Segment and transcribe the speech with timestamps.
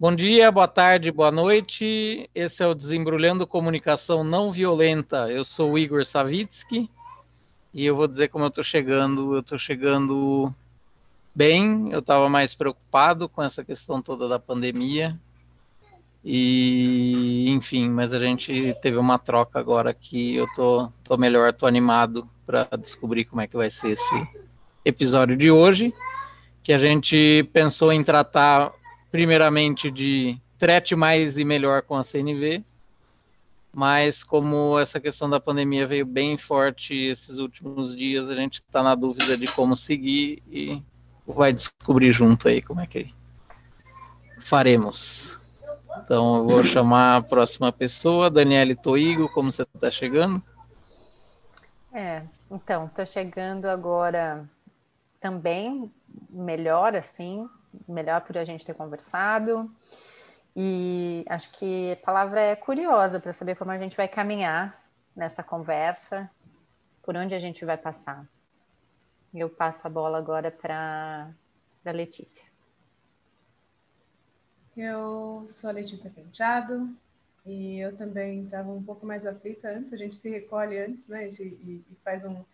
[0.00, 2.30] Bom dia, boa tarde, boa noite.
[2.32, 5.28] Esse é o Desembrulhando Comunicação Não Violenta.
[5.28, 6.88] Eu sou o Igor Savitsky
[7.74, 9.34] e eu vou dizer como eu estou chegando.
[9.34, 10.54] Eu estou chegando
[11.34, 15.18] bem, eu estava mais preocupado com essa questão toda da pandemia.
[16.24, 21.66] E, enfim, mas a gente teve uma troca agora que eu tô, tô melhor, tô
[21.66, 24.28] animado para descobrir como é que vai ser esse
[24.84, 25.92] episódio de hoje,
[26.62, 28.77] que a gente pensou em tratar
[29.10, 32.64] primeiramente de trate mais e melhor com a CNV,
[33.72, 38.82] mas como essa questão da pandemia veio bem forte esses últimos dias, a gente está
[38.82, 40.82] na dúvida de como seguir e
[41.26, 43.14] vai descobrir junto aí como é que
[44.40, 45.38] faremos.
[46.04, 50.42] Então eu vou chamar a próxima pessoa, Daniele Toigo, como você está chegando?
[51.92, 54.48] É, então, estou chegando agora
[55.20, 55.90] também
[56.30, 57.48] melhor assim,
[57.86, 59.70] melhor por a gente ter conversado.
[60.56, 64.82] E acho que a palavra é curiosa para saber como a gente vai caminhar
[65.14, 66.30] nessa conversa,
[67.02, 68.26] por onde a gente vai passar.
[69.34, 71.30] Eu passo a bola agora para
[71.84, 72.44] a Letícia.
[74.76, 76.88] Eu sou a Letícia Penteado
[77.44, 79.92] e eu também estava um pouco mais aflita antes.
[79.92, 81.28] A gente se recolhe antes, né?
[81.28, 82.44] E, e faz um,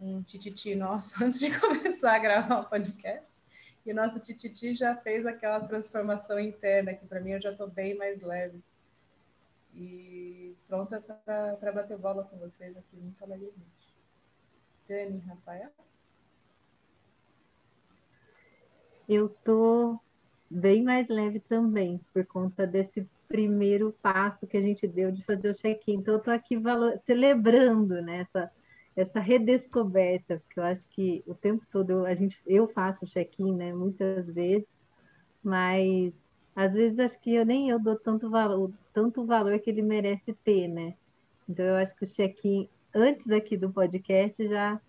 [0.00, 3.40] um tititi nosso antes de começar a gravar o podcast.
[3.84, 7.68] E o nosso tititi já fez aquela transformação interna que para mim eu já estou
[7.68, 8.62] bem mais leve.
[9.74, 13.94] E pronta para bater bola com vocês aqui muito alegremente.
[14.88, 15.70] Dani, Rafael?
[19.08, 19.98] Eu tô
[20.50, 25.50] bem mais leve também, por conta desse primeiro passo que a gente deu de fazer
[25.50, 25.94] o check-in.
[25.94, 26.60] Então, eu estou aqui
[27.06, 28.50] celebrando né, essa,
[28.96, 33.54] essa redescoberta, porque eu acho que o tempo todo eu, a gente, eu faço check-in,
[33.54, 34.66] né, muitas vezes,
[35.42, 36.12] mas
[36.54, 40.34] às vezes acho que eu nem eu dou tanto valor, tanto valor que ele merece
[40.44, 40.94] ter, né?
[41.48, 44.80] Então eu acho que o check-in antes aqui do podcast já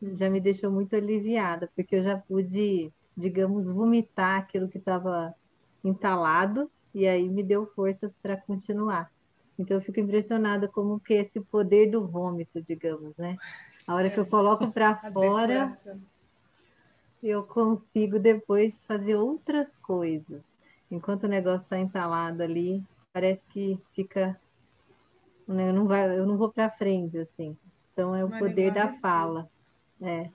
[0.00, 5.34] já me deixou muito aliviada, porque eu já pude, digamos, vomitar aquilo que estava
[5.84, 9.10] entalado e aí me deu forças para continuar.
[9.58, 13.36] Então eu fico impressionada como que esse poder do vômito, digamos, né?
[13.86, 15.68] A hora que eu coloco para fora,
[17.22, 20.42] eu consigo depois fazer outras coisas.
[20.90, 22.82] Enquanto o negócio está entalado ali,
[23.12, 24.38] parece que fica
[25.48, 27.56] né, eu não vai, eu não vou para frente assim.
[27.92, 29.48] Então é o Uma poder da fala.
[30.00, 30.28] É,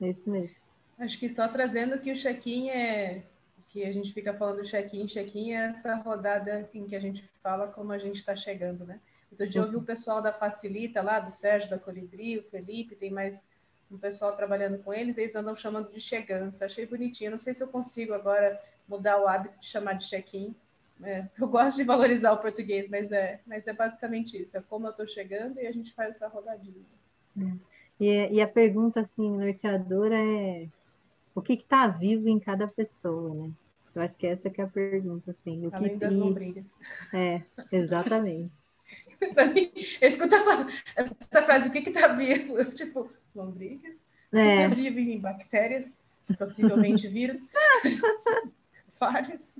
[0.00, 0.54] é isso mesmo.
[0.98, 3.24] Acho que só trazendo que o check-in é
[3.72, 7.68] que a gente fica falando check-in, check-in, é essa rodada em que a gente fala
[7.68, 9.00] como a gente está chegando, né?
[9.30, 12.94] Outro dia eu ouvi o pessoal da Facilita lá, do Sérgio da Colibri, o Felipe,
[12.94, 13.48] tem mais
[13.90, 16.66] um pessoal trabalhando com eles, eles andam chamando de chegança.
[16.66, 17.30] Achei bonitinho.
[17.30, 20.54] Não sei se eu consigo agora mudar o hábito de chamar de check-in.
[21.02, 24.58] É, eu gosto de valorizar o português, mas é, mas é basicamente isso.
[24.58, 26.84] É como eu estou chegando e a gente faz essa rodadinha.
[27.38, 27.72] É.
[27.98, 30.68] E, e, a pergunta assim norteadora é
[31.34, 33.50] o que está vivo em cada pessoa, né?
[33.94, 35.66] Eu acho que essa que é a pergunta, assim.
[35.66, 36.76] O Além que das lombrigas.
[37.12, 38.52] É, exatamente.
[39.34, 39.70] Para mim,
[40.00, 40.66] eu escuto essa,
[40.96, 42.58] essa frase, o que está vivo?
[42.58, 44.06] Eu, tipo, lombrigas?
[44.32, 44.68] O que está é.
[44.68, 45.98] vivo em bactérias?
[46.38, 47.50] Possivelmente vírus?
[48.98, 49.58] Vários.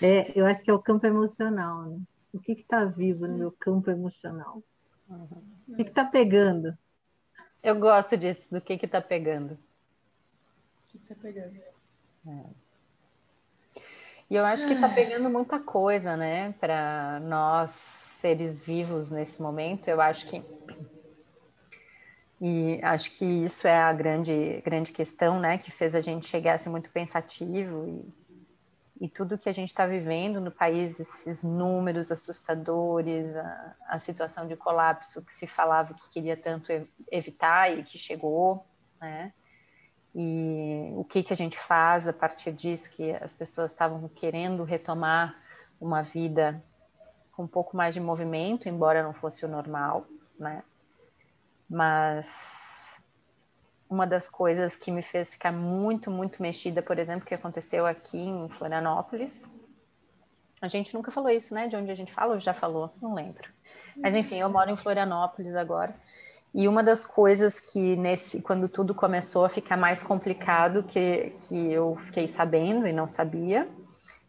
[0.00, 2.00] É, eu acho que é o campo emocional, né?
[2.32, 4.62] O que está vivo no meu campo emocional?
[5.08, 5.42] Uhum.
[5.68, 6.76] O que está pegando?
[7.62, 9.54] Eu gosto disso, do que está pegando.
[9.54, 9.58] O
[10.90, 11.73] que está pegando?
[12.26, 12.64] É.
[14.30, 19.88] E eu acho que está pegando muita coisa, né, para nós seres vivos nesse momento.
[19.88, 20.42] Eu acho que
[22.40, 26.54] e acho que isso é a grande grande questão, né, que fez a gente chegar
[26.54, 27.86] assim muito pensativo
[28.98, 33.98] e, e tudo que a gente está vivendo no país, esses números assustadores, a, a
[33.98, 36.72] situação de colapso que se falava que queria tanto
[37.12, 38.66] evitar e que chegou,
[39.00, 39.32] né?
[40.14, 44.62] E o que, que a gente faz a partir disso, que as pessoas estavam querendo
[44.62, 45.34] retomar
[45.80, 46.62] uma vida
[47.32, 50.06] com um pouco mais de movimento, embora não fosse o normal,
[50.38, 50.62] né?
[51.68, 52.54] Mas
[53.90, 58.18] uma das coisas que me fez ficar muito, muito mexida, por exemplo, que aconteceu aqui
[58.18, 59.50] em Florianópolis.
[60.62, 61.66] A gente nunca falou isso, né?
[61.66, 62.94] De onde a gente fala já falou?
[63.02, 63.50] Não lembro.
[63.96, 65.94] Mas enfim, eu moro em Florianópolis agora.
[66.54, 71.72] E uma das coisas que nesse, quando tudo começou a ficar mais complicado, que, que
[71.72, 73.68] eu fiquei sabendo e não sabia,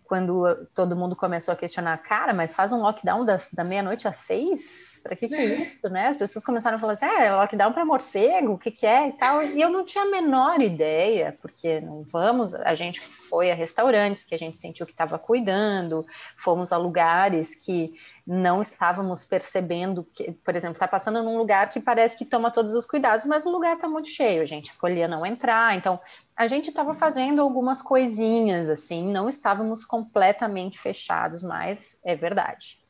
[0.05, 4.15] quando todo mundo começou a questionar, cara, mas faz um lockdown das, da meia-noite às
[4.15, 4.94] seis?
[5.05, 6.07] Para que que é isso, né?
[6.07, 9.09] As pessoas começaram a falar assim, ah, é lockdown para morcego, o que que é
[9.09, 13.51] e tal, e eu não tinha a menor ideia, porque não vamos, a gente foi
[13.51, 17.93] a restaurantes que a gente sentiu que estava cuidando, fomos a lugares que
[18.25, 22.73] não estávamos percebendo que, por exemplo, está passando num lugar que parece que toma todos
[22.73, 25.99] os cuidados, mas o lugar está muito cheio, a gente escolhia não entrar, então
[26.35, 32.83] a gente estava fazendo algumas coisinhas assim, não estávamos completamente fechados, mas é verdade.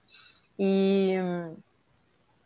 [0.58, 1.18] E,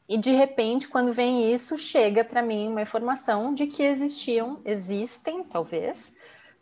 [0.10, 5.44] e de repente, quando vem isso, chega para mim uma informação de que existiam, existem
[5.44, 6.12] talvez,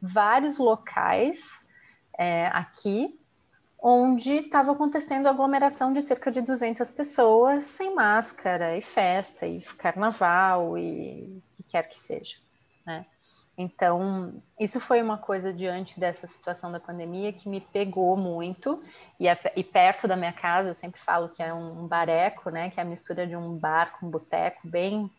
[0.02, 1.50] vários locais
[2.20, 3.18] é, aqui
[3.80, 10.78] onde estava acontecendo aglomeração de cerca de 200 pessoas sem máscara e festa e carnaval
[10.78, 12.36] e o que quer que seja,
[12.86, 13.06] né?
[13.58, 18.84] Então, isso foi uma coisa diante dessa situação da pandemia que me pegou muito.
[19.20, 19.26] E,
[19.56, 22.70] e perto da minha casa, eu sempre falo que é um bareco, né?
[22.70, 25.10] Que é a mistura de um bar com um boteco, bem,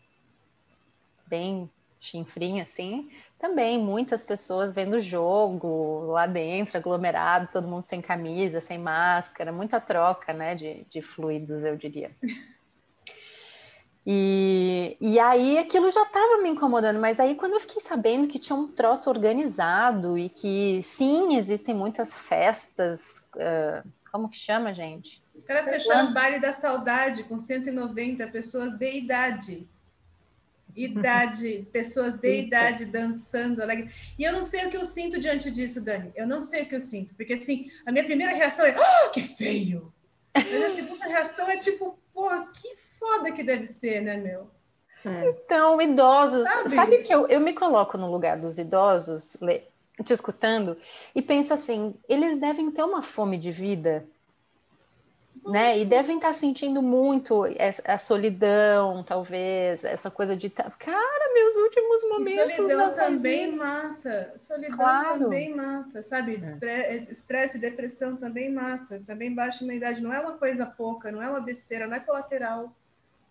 [1.26, 1.69] bem
[1.99, 3.11] chinfrinho, assim.
[3.40, 9.81] Também muitas pessoas vendo jogo lá dentro, aglomerado, todo mundo sem camisa, sem máscara, muita
[9.81, 10.55] troca, né?
[10.55, 12.12] De, de fluidos, eu diria.
[14.10, 18.38] E, e aí aquilo já estava me incomodando, mas aí quando eu fiquei sabendo que
[18.38, 25.22] tinha um troço organizado e que sim, existem muitas festas, uh, como que chama, gente?
[25.34, 29.69] Os caras fecharam o baile da saudade com 190 pessoas de idade.
[30.75, 32.46] Idade, pessoas de Eita.
[32.46, 33.93] idade dançando alegre.
[34.19, 36.12] E eu não sei o que eu sinto diante disso, Dani.
[36.16, 39.11] Eu não sei o que eu sinto, porque assim, a minha primeira reação é: oh,
[39.11, 39.93] que feio!
[40.34, 44.50] Mas a segunda reação é tipo, pô, que foda que deve ser, né, meu?
[45.04, 45.28] É.
[45.28, 49.36] Então, idosos, sabe, sabe que eu, eu me coloco no lugar dos idosos,
[50.04, 50.76] te escutando,
[51.14, 54.04] e penso assim, eles devem ter uma fome de vida,
[55.50, 55.78] né?
[55.78, 57.44] E devem estar sentindo muito
[57.84, 62.52] a solidão, talvez, essa coisa de cara, meus últimos momentos.
[62.52, 63.56] E solidão também vida.
[63.56, 64.32] mata.
[64.36, 65.18] Solidão claro.
[65.20, 66.36] também mata, sabe?
[66.62, 66.96] É.
[66.96, 70.02] Estresse e depressão também mata, também baixa a imunidade.
[70.02, 72.72] Não é uma coisa pouca, não é uma besteira, não é colateral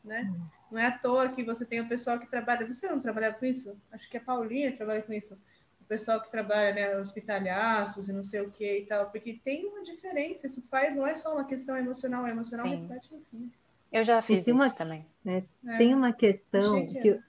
[0.07, 0.31] né?
[0.33, 0.47] Hum.
[0.71, 2.65] Não é à toa que você tem o pessoal que trabalha.
[2.65, 3.79] Você não trabalha com isso?
[3.91, 5.39] Acho que a Paulinha trabalha com isso.
[5.87, 9.65] O pessoal que trabalha, né, hospitalhaços e não sei o que e tal, porque tem
[9.65, 10.45] uma diferença.
[10.45, 12.81] Isso faz, não é só uma questão emocional, é emocional Sim.
[12.81, 13.61] reflete no físico.
[13.89, 15.05] Eu já fiz isso uma, também.
[15.23, 15.77] Né, é.
[15.77, 17.19] Tem uma questão que, que,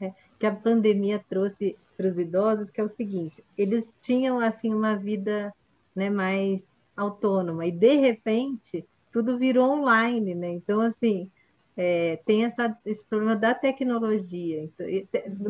[0.00, 4.74] é, que a pandemia trouxe para os idosos, que é o seguinte: eles tinham assim
[4.74, 5.54] uma vida
[5.94, 6.60] né, mais
[6.96, 10.50] autônoma e de repente tudo virou online, né?
[10.50, 11.30] Então assim
[11.76, 14.62] é, tem essa, esse problema da tecnologia.
[14.62, 14.86] Então,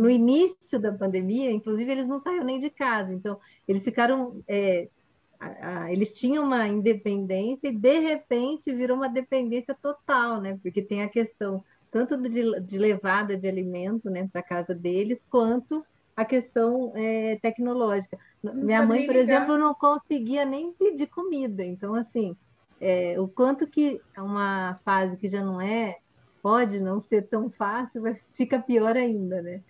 [0.01, 3.39] no início da pandemia, inclusive, eles não saíram nem de casa, então
[3.69, 4.43] eles ficaram.
[4.49, 4.89] É,
[5.39, 10.59] a, a, eles tinham uma independência e de repente virou uma dependência total, né?
[10.63, 15.85] Porque tem a questão tanto de, de levada de alimento né, para casa deles, quanto
[16.17, 18.19] a questão é, tecnológica.
[18.43, 19.37] Não Minha mãe, por ligar.
[19.37, 21.65] exemplo, não conseguia nem pedir comida.
[21.65, 22.37] Então, assim,
[22.81, 25.99] é, o quanto que uma fase que já não é
[26.45, 29.63] pode não ser tão fácil, mas fica pior ainda, né?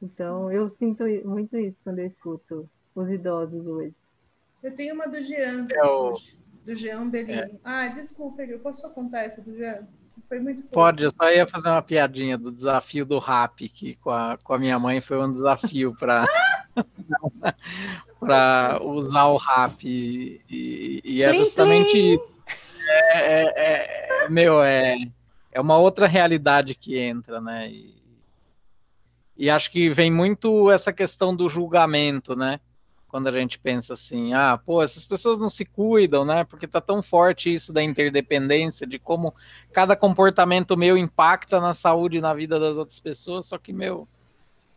[0.00, 3.94] Então, eu sinto muito isso quando eu escuto os idosos hoje.
[4.62, 6.14] Eu tenho uma do Jean, é o...
[6.64, 7.42] do Jean Belino.
[7.42, 7.50] É.
[7.62, 9.86] Ah, desculpa, eu posso só contar essa do Jean?
[10.26, 14.08] Foi muito Pode, eu só ia fazer uma piadinha do desafio do rap, que com
[14.08, 16.26] a, com a minha mãe foi um desafio para
[18.18, 19.84] para usar o rap.
[19.86, 22.32] E, e é justamente isso.
[22.88, 24.96] É, é, é, meu, é
[25.52, 27.70] é uma outra realidade que entra, né?
[27.70, 27.94] E,
[29.36, 32.58] e acho que vem muito essa questão do julgamento, né?
[33.06, 36.44] Quando a gente pensa assim, ah, pô, essas pessoas não se cuidam, né?
[36.44, 39.34] Porque tá tão forte isso da interdependência, de como
[39.70, 44.08] cada comportamento meu impacta na saúde e na vida das outras pessoas, só que, meu,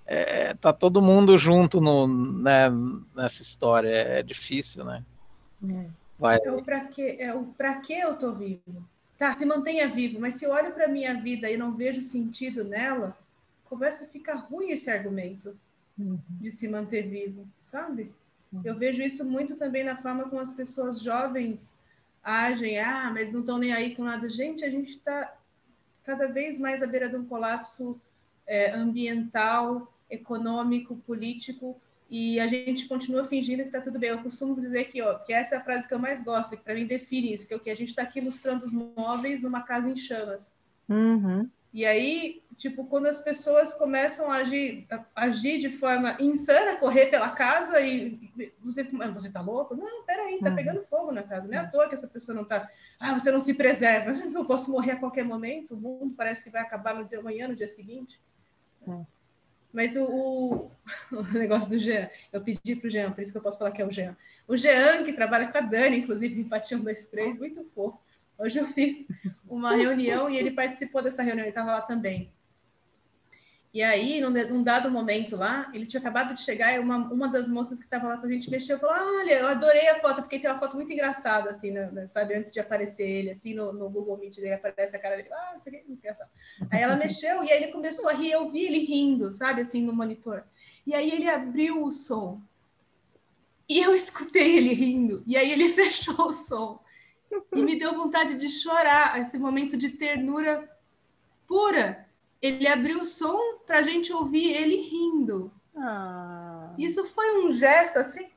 [0.06, 2.70] é, tá todo mundo junto no, né,
[3.16, 5.04] nessa história, é, difícil, né?
[5.70, 5.86] É.
[6.20, 6.40] Vai.
[6.44, 8.86] É o pra que, é pra que eu tô vivo?
[9.18, 12.02] Tá, se mantenha vivo, mas se eu olho para a minha vida e não vejo
[12.02, 13.18] sentido nela,
[13.66, 15.58] começa a ficar ruim esse argumento
[15.98, 16.20] uhum.
[16.30, 18.12] de se manter vivo, sabe?
[18.52, 18.62] Uhum.
[18.64, 21.78] Eu vejo isso muito também na forma como as pessoas jovens
[22.24, 24.30] agem, ah, mas não estão nem aí com nada.
[24.30, 25.36] Gente, a gente está
[26.04, 28.00] cada vez mais à beira de um colapso
[28.48, 34.10] é, ambiental, econômico, político, e a gente continua fingindo que está tudo bem.
[34.10, 36.64] Eu costumo dizer que, ó, que essa é a frase que eu mais gosto, que
[36.64, 39.42] para mim define isso, que é o que a gente está aqui ilustrando os móveis
[39.42, 40.56] numa casa em chamas.
[40.88, 41.50] Uhum.
[41.74, 47.08] E aí, tipo, quando as pessoas começam a agir, a agir de forma insana, correr
[47.08, 48.32] pela casa e
[48.62, 48.84] você,
[49.14, 49.76] você tá louco?
[49.76, 50.56] Não, peraí, tá uhum.
[50.56, 51.48] pegando fogo na casa.
[51.48, 52.70] Não é à toa que essa pessoa não tá.
[52.98, 54.12] Ah, você não se preserva.
[54.34, 55.74] Eu posso morrer a qualquer momento.
[55.74, 58.22] O mundo parece que vai acabar no dia amanhã, no dia seguinte.
[58.88, 59.15] É.
[59.76, 60.72] Mas o, o,
[61.12, 63.72] o, negócio do Jean, eu pedi para o Jean, por isso que eu posso falar
[63.72, 64.16] que é o Jean.
[64.48, 68.00] O Jean, que trabalha com a Dani, inclusive, empatia um, dois, três, muito fofo.
[68.40, 69.06] Hoje eu fiz
[69.48, 72.32] uma reunião e ele participou dessa reunião, ele estava lá também.
[73.76, 77.28] E aí, num, num, dado momento lá, ele tinha acabado de chegar e uma, uma
[77.28, 80.22] das moças que estava lá com a gente mexeu falou: Olha, eu adorei a foto,
[80.22, 82.36] porque tem uma foto muito engraçada, assim, né, né, sabe?
[82.36, 85.56] Antes de aparecer ele, assim, no, no Google Meet dele aparece a cara dele, ah,
[85.58, 86.30] isso aqui é engraçado.
[86.72, 89.82] Aí ela mexeu e aí ele começou a rir, eu vi ele rindo, sabe, assim,
[89.82, 90.46] no monitor.
[90.88, 92.42] E aí ele abriu o som.
[93.68, 95.22] E eu escutei ele rindo.
[95.28, 96.82] E aí ele fechou o som.
[97.54, 100.66] E me deu vontade de chorar, esse momento de ternura
[101.46, 102.06] pura
[102.42, 105.52] ele abriu o som para a gente ouvir ele rindo.
[105.76, 106.74] Ah.
[106.78, 108.30] Isso foi um gesto assim,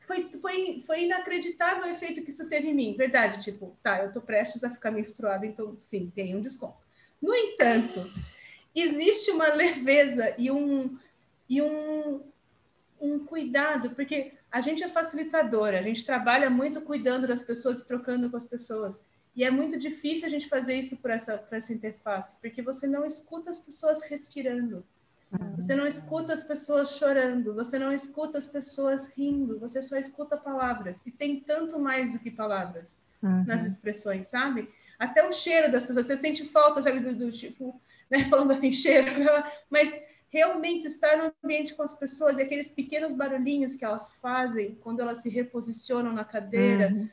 [0.00, 2.94] foi, foi, foi inacreditável o efeito que isso teve em mim.
[2.96, 6.76] Verdade, tipo, tá, eu tô prestes a ficar menstruada, então sim, tem um desconto.
[7.20, 8.10] No entanto,
[8.74, 10.98] existe uma leveza e um,
[11.48, 12.20] e um,
[13.00, 18.30] um cuidado, porque a gente é facilitadora, a gente trabalha muito cuidando das pessoas, trocando
[18.30, 19.02] com as pessoas.
[19.36, 22.86] E é muito difícil a gente fazer isso por essa, por essa interface, porque você
[22.86, 24.84] não escuta as pessoas respirando,
[25.56, 30.36] você não escuta as pessoas chorando, você não escuta as pessoas rindo, você só escuta
[30.36, 31.04] palavras.
[31.06, 33.44] E tem tanto mais do que palavras uhum.
[33.44, 34.68] nas expressões, sabe?
[34.96, 38.70] Até o cheiro das pessoas, você sente falta, sabe, do, do tipo, né, falando assim,
[38.72, 39.10] cheiro,
[39.68, 44.76] mas realmente estar no ambiente com as pessoas e aqueles pequenos barulhinhos que elas fazem
[44.80, 46.92] quando elas se reposicionam na cadeira.
[46.92, 47.08] Uhum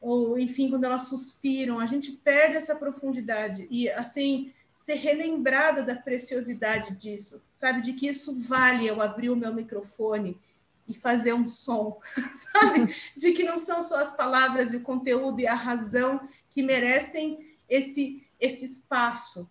[0.00, 5.94] ou enfim, quando elas suspiram, a gente perde essa profundidade e assim ser relembrada da
[5.94, 10.40] preciosidade disso, sabe, de que isso vale eu abrir o meu microfone
[10.88, 12.00] e fazer um som,
[12.34, 16.62] sabe, de que não são só as palavras e o conteúdo e a razão que
[16.62, 19.46] merecem esse esse espaço,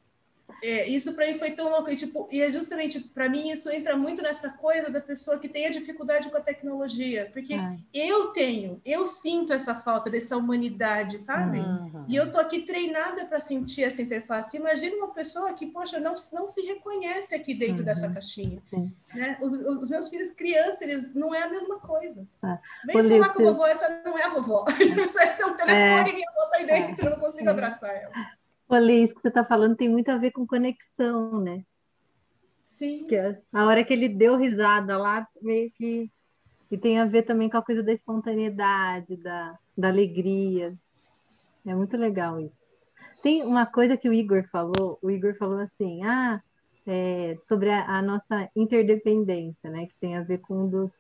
[0.64, 1.90] é, isso para mim foi tão louco.
[1.90, 5.48] E, tipo, e é justamente, para mim, isso entra muito nessa coisa da pessoa que
[5.48, 7.30] tem a dificuldade com a tecnologia.
[7.32, 7.78] Porque Ai.
[7.94, 11.60] eu tenho, eu sinto essa falta dessa humanidade, sabe?
[11.60, 12.06] Uhum.
[12.08, 14.58] E eu tô aqui treinada para sentir essa interface.
[14.58, 17.86] Imagina uma pessoa que, poxa, não, não se reconhece aqui dentro uhum.
[17.86, 18.62] dessa caixinha.
[19.14, 19.38] Né?
[19.42, 22.28] Os, os, meus filhos crianças, eles não é a mesma coisa.
[22.42, 22.60] Ah.
[22.86, 24.66] Vem falar com a vovó, essa não é a vovó.
[25.22, 26.12] essa é um telefone é.
[26.12, 27.08] e minha avó tá aí dentro, é.
[27.08, 27.52] eu não consigo é.
[27.52, 28.12] abraçar ela.
[28.70, 31.66] Olha, isso que você está falando tem muito a ver com conexão, né?
[32.64, 33.06] Sim.
[33.08, 36.10] Que a, a hora que ele deu risada lá, meio que.
[36.70, 40.78] E tem a ver também com a coisa da espontaneidade, da, da alegria.
[41.66, 42.56] É muito legal isso.
[43.24, 46.40] Tem uma coisa que o Igor falou, o Igor falou assim, ah,
[46.86, 49.88] é, sobre a, a, nossa interdependência, né?
[49.88, 50.92] Que tem a ver com um dos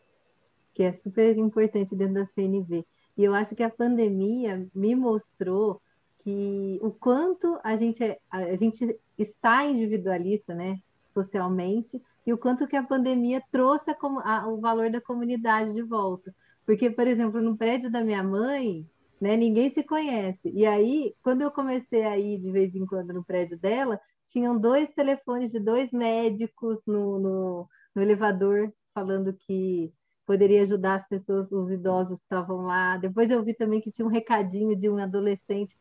[0.74, 2.84] que é super importante dentro da CNV.
[3.16, 5.80] E eu acho que a pandemia me mostrou
[6.24, 10.78] que o quanto a gente, é, a gente está individualista, né,
[11.14, 15.82] socialmente, e o quanto que a pandemia trouxe a, a, o valor da comunidade de
[15.82, 16.34] volta.
[16.66, 18.86] Porque, por exemplo, no prédio da minha mãe,
[19.20, 20.52] né, ninguém se conhece.
[20.54, 24.00] E aí, quando eu comecei a ir de vez em quando no prédio dela,
[24.30, 29.92] tinham dois telefones de dois médicos no, no, no elevador falando que
[30.26, 32.98] poderia ajudar as pessoas, os idosos que estavam lá.
[32.98, 35.76] Depois eu vi também que tinha um recadinho de um adolescente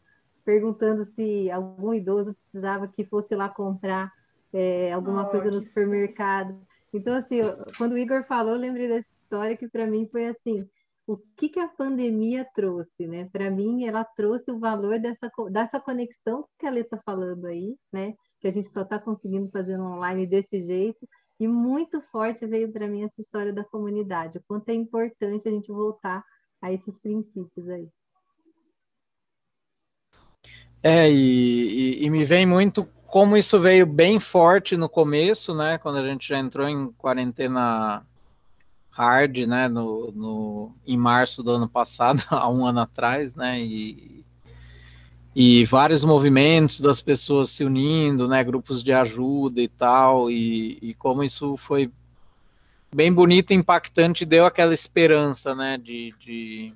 [0.49, 4.11] perguntando se algum idoso precisava que fosse lá comprar
[4.51, 6.59] é, alguma oh, coisa no supermercado.
[6.91, 7.41] Então, assim,
[7.77, 10.67] quando o Igor falou, eu lembrei dessa história que para mim foi assim:
[11.07, 13.29] o que, que a pandemia trouxe, né?
[13.31, 17.77] Para mim, ela trouxe o valor dessa, dessa conexão que a Lê está falando aí,
[17.93, 18.15] né?
[18.41, 21.07] Que a gente só está conseguindo fazer online desse jeito.
[21.39, 25.53] E muito forte veio para mim essa história da comunidade, o quanto é importante a
[25.53, 26.25] gente voltar
[26.63, 27.87] a esses princípios aí.
[30.83, 35.79] É, e, e, e, me vem muito como isso veio bem forte no começo, né?
[35.79, 38.03] Quando a gente já entrou em quarentena
[38.91, 39.69] hard, né?
[39.69, 43.61] No, no, em março do ano passado, há um ano atrás, né?
[43.61, 44.25] E,
[45.35, 48.45] e vários movimentos das pessoas se unindo, né?
[48.45, 51.91] Grupos de ajuda e tal, e, e como isso foi
[52.95, 55.77] bem bonito, impactante, deu aquela esperança, né?
[55.77, 56.73] de, de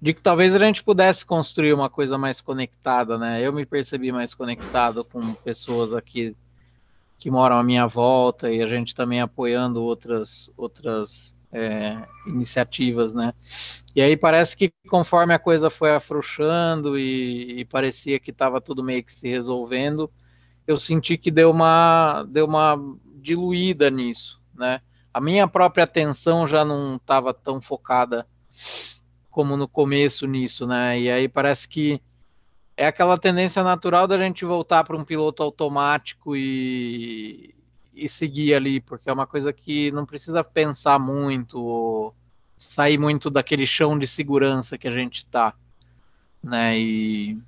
[0.00, 3.40] de que talvez a gente pudesse construir uma coisa mais conectada, né?
[3.42, 6.34] Eu me percebi mais conectado com pessoas aqui
[7.18, 13.34] que moram à minha volta e a gente também apoiando outras outras é, iniciativas, né?
[13.94, 18.82] E aí parece que conforme a coisa foi afrouxando e, e parecia que estava tudo
[18.82, 20.10] meio que se resolvendo,
[20.66, 22.78] eu senti que deu uma, deu uma
[23.16, 24.80] diluída nisso, né?
[25.12, 28.26] A minha própria atenção já não estava tão focada
[29.30, 31.00] como no começo nisso, né?
[31.00, 32.00] E aí parece que
[32.76, 37.54] é aquela tendência natural da gente voltar para um piloto automático e,
[37.94, 42.12] e seguir ali, porque é uma coisa que não precisa pensar muito,
[42.56, 45.54] sair muito daquele chão de segurança que a gente tá,
[46.42, 46.78] né?
[46.78, 47.38] E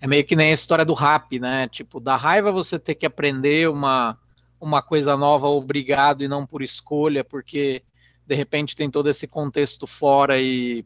[0.00, 1.66] é meio que nem a história do rap, né?
[1.68, 4.18] Tipo, da raiva você ter que aprender uma,
[4.60, 7.82] uma coisa nova obrigado e não por escolha, porque
[8.26, 10.84] de repente tem todo esse contexto fora e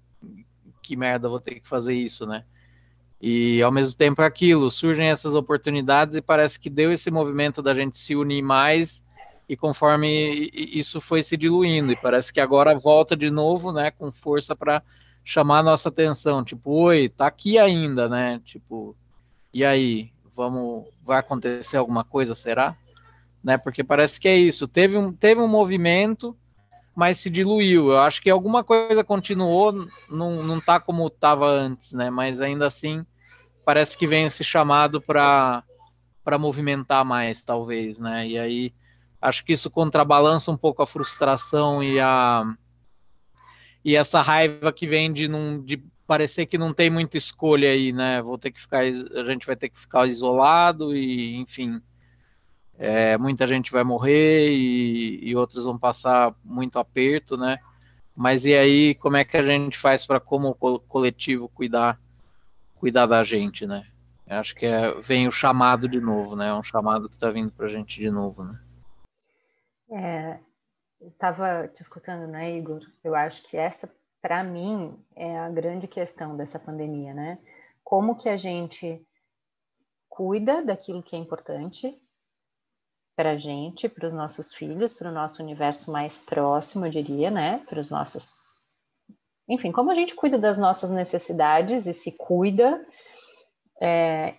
[0.83, 2.45] que merda vou ter que fazer isso, né?
[3.21, 7.63] E ao mesmo tempo é aquilo, surgem essas oportunidades e parece que deu esse movimento
[7.63, 9.05] da gente se unir mais
[9.49, 14.11] e conforme isso foi se diluindo e parece que agora volta de novo, né, com
[14.11, 14.83] força para
[15.25, 18.41] chamar a nossa atenção, tipo, oi, tá aqui ainda, né?
[18.45, 18.97] Tipo,
[19.53, 22.77] e aí, vamos, vai acontecer alguma coisa, será?
[23.43, 23.59] Né?
[23.59, 24.69] Porque parece que é isso.
[24.69, 26.37] Teve um, teve um movimento,
[26.95, 27.91] mas se diluiu.
[27.91, 32.11] Eu acho que alguma coisa continuou, não, não tá como estava antes, né?
[32.11, 33.05] Mas ainda assim,
[33.65, 35.65] parece que vem esse chamado para
[36.39, 38.27] movimentar mais, talvez, né?
[38.27, 38.75] E aí
[39.21, 42.45] acho que isso contrabalança um pouco a frustração e a
[43.85, 47.93] e essa raiva que vem de, num, de parecer que não tem muita escolha aí,
[47.93, 48.21] né?
[48.21, 51.81] Vou ter que ficar, a gente vai ter que ficar isolado e, enfim,
[52.83, 57.59] é, muita gente vai morrer e, e outros vão passar muito aperto, né?
[58.17, 62.01] Mas e aí, como é que a gente faz para como coletivo cuidar
[62.77, 63.87] cuidar da gente, né?
[64.27, 66.49] Eu acho que é, vem o chamado de novo, né?
[66.49, 68.59] É um chamado que está vindo para a gente de novo, né?
[69.93, 70.41] É,
[71.03, 72.81] estava te escutando, né, Igor?
[73.05, 77.39] Eu acho que essa, para mim, é a grande questão dessa pandemia, né?
[77.85, 79.07] Como que a gente
[80.09, 82.01] cuida daquilo que é importante
[83.21, 87.31] para a gente, para os nossos filhos, para o nosso universo mais próximo, eu diria,
[87.31, 87.59] né?
[87.69, 88.55] Para os nossos.
[89.47, 92.83] Enfim, como a gente cuida das nossas necessidades e se cuida
[93.79, 94.37] é,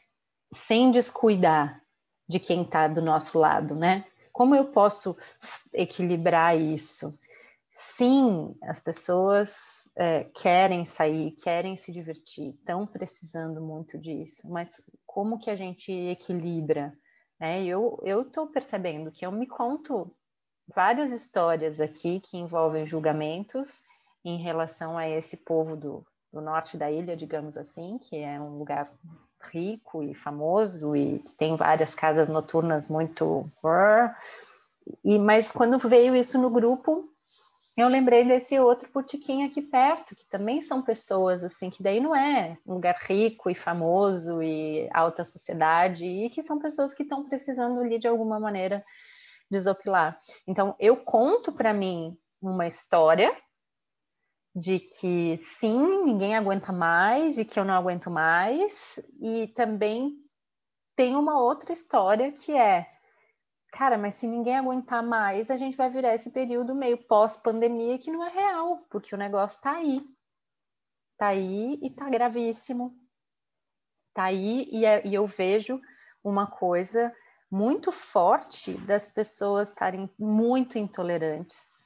[0.51, 1.79] sem descuidar
[2.27, 4.03] de quem está do nosso lado, né?
[4.33, 5.15] Como eu posso
[5.71, 7.15] equilibrar isso?
[7.69, 15.37] Sim, as pessoas é, querem sair, querem se divertir, estão precisando muito disso, mas como
[15.37, 16.91] que a gente equilibra?
[17.41, 20.11] É, eu estou percebendo que eu me conto
[20.67, 23.81] várias histórias aqui que envolvem julgamentos
[24.23, 28.59] em relação a esse povo do, do norte da ilha, digamos assim, que é um
[28.59, 28.93] lugar
[29.51, 33.47] rico e famoso e que tem várias casas noturnas muito
[35.03, 37.10] e mas quando veio isso no grupo
[37.77, 42.15] eu lembrei desse outro botequim aqui perto que também são pessoas assim que daí não
[42.15, 47.23] é um lugar rico e famoso e alta sociedade e que são pessoas que estão
[47.23, 48.83] precisando ali de alguma maneira
[49.49, 50.19] desopilar.
[50.47, 53.35] Então eu conto para mim uma história
[54.55, 60.17] de que sim, ninguém aguenta mais e que eu não aguento mais, e também
[60.95, 62.85] tem uma outra história que é,
[63.71, 68.11] cara, mas se ninguém aguentar mais, a gente vai virar esse período meio pós-pandemia que
[68.11, 70.01] não é real, porque o negócio tá aí.
[71.17, 72.95] Tá aí e tá gravíssimo.
[74.13, 75.79] Tá aí e, é, e eu vejo
[76.23, 77.15] uma coisa
[77.49, 81.81] muito forte das pessoas estarem muito intolerantes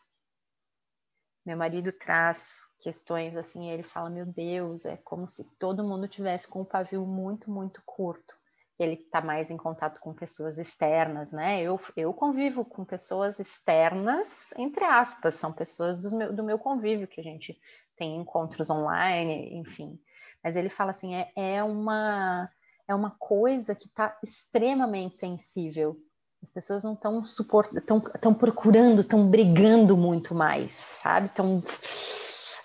[1.46, 6.48] meu marido traz questões assim, ele fala: Meu Deus, é como se todo mundo tivesse
[6.48, 8.36] com o pavio muito, muito curto.
[8.78, 11.62] Ele está mais em contato com pessoas externas, né?
[11.62, 17.08] Eu, eu convivo com pessoas externas, entre aspas, são pessoas do meu, do meu convívio,
[17.08, 17.60] que a gente
[17.96, 20.00] tem encontros online, enfim.
[20.44, 22.50] Mas ele fala assim: é, é, uma,
[22.88, 25.98] é uma coisa que está extremamente sensível
[26.46, 31.26] as pessoas não estão estão estão procurando, estão brigando muito mais, sabe?
[31.26, 31.64] Estão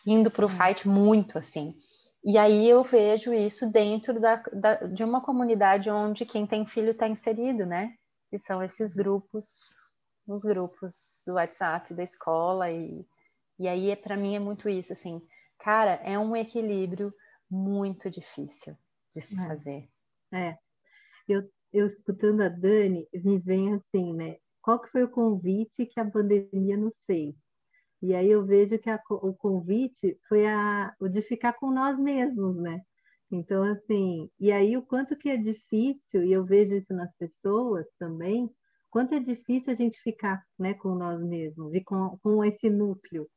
[0.07, 0.51] indo para o hum.
[0.51, 1.75] fight muito assim.
[2.23, 6.91] E aí eu vejo isso dentro da, da, de uma comunidade onde quem tem filho
[6.91, 7.95] está inserido, né?
[8.31, 9.47] Que são esses grupos,
[10.27, 13.07] os grupos do WhatsApp da escola e
[13.59, 15.21] e aí é para mim é muito isso assim,
[15.59, 17.13] cara, é um equilíbrio
[17.51, 18.75] muito difícil
[19.13, 19.47] de se é.
[19.47, 19.89] fazer.
[20.33, 20.57] É.
[21.29, 24.39] Eu eu escutando a Dani, me vem assim, né?
[24.61, 27.35] Qual que foi o convite que a pandemia nos fez?
[28.03, 31.99] E aí eu vejo que a, o convite foi a, o de ficar com nós
[31.99, 32.81] mesmos, né?
[33.31, 37.87] Então, assim, e aí o quanto que é difícil, e eu vejo isso nas pessoas
[37.99, 38.51] também,
[38.91, 43.29] quanto é difícil a gente ficar né, com nós mesmos e com, com esse núcleo.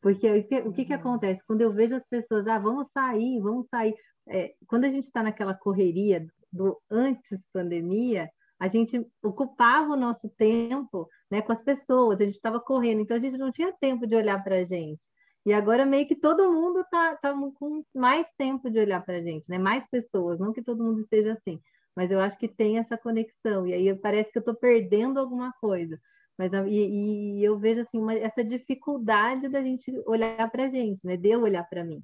[0.00, 1.40] Porque o que, o que, que acontece?
[1.46, 3.94] Quando eu vejo as pessoas, ah, vamos sair, vamos sair.
[4.28, 8.30] É, quando a gente está naquela correria do antes pandemia,
[8.62, 13.16] a gente ocupava o nosso tempo né, com as pessoas, a gente estava correndo, então
[13.16, 15.00] a gente não tinha tempo de olhar para a gente.
[15.44, 19.20] E agora meio que todo mundo está tá com mais tempo de olhar para a
[19.20, 19.58] gente, né?
[19.58, 21.60] mais pessoas, não que todo mundo esteja assim,
[21.96, 25.52] mas eu acho que tem essa conexão, e aí parece que eu estou perdendo alguma
[25.60, 25.98] coisa.
[26.38, 31.04] Mas, e, e eu vejo assim, uma, essa dificuldade da gente olhar para a gente,
[31.04, 31.16] né?
[31.16, 32.00] de eu olhar para mim.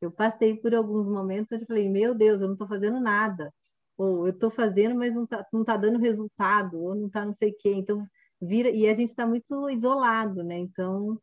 [0.00, 3.52] Eu passei por alguns momentos onde eu falei, meu Deus, eu não estou fazendo nada.
[4.00, 7.34] Ou eu estou fazendo, mas não está não tá dando resultado, ou não está não
[7.34, 7.72] sei o quê.
[7.74, 8.06] Então,
[8.40, 8.70] vira...
[8.70, 10.58] E a gente está muito isolado, né?
[10.58, 11.20] Então,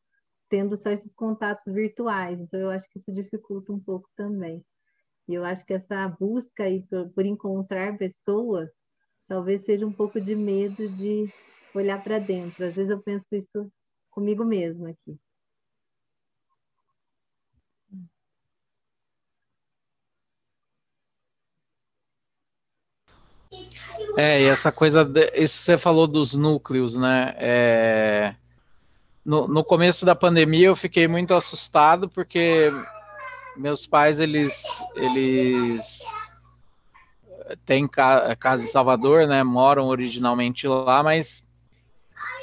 [0.49, 2.39] tendo só esses contatos virtuais.
[2.39, 4.63] Então, eu acho que isso dificulta um pouco também.
[5.27, 8.69] E eu acho que essa busca aí por, por encontrar pessoas
[9.27, 11.25] talvez seja um pouco de medo de
[11.75, 12.65] olhar para dentro.
[12.65, 13.71] Às vezes eu penso isso
[14.09, 15.19] comigo mesma aqui.
[24.17, 27.36] É, e essa coisa, de, isso você falou dos núcleos, né?
[27.38, 28.34] É,
[29.23, 32.71] no, no começo da pandemia eu fiquei muito assustado porque
[33.56, 36.03] meus pais, eles, eles
[37.63, 39.43] têm casa em Salvador, né?
[39.43, 41.47] Moram originalmente lá, mas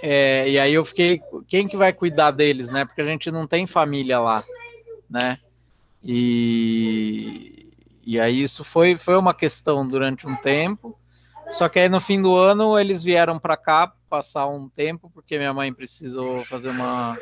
[0.01, 2.85] é, e aí eu fiquei, quem que vai cuidar deles, né?
[2.85, 4.45] Porque a gente não tem família lá,
[5.11, 5.39] né?
[6.05, 7.67] E,
[8.07, 10.97] e aí isso foi, foi uma questão durante um tempo.
[11.51, 15.39] Só que aí no fim do ano eles vieram para cá passar um tempo, porque
[15.39, 17.19] minha mãe precisou fazer uma,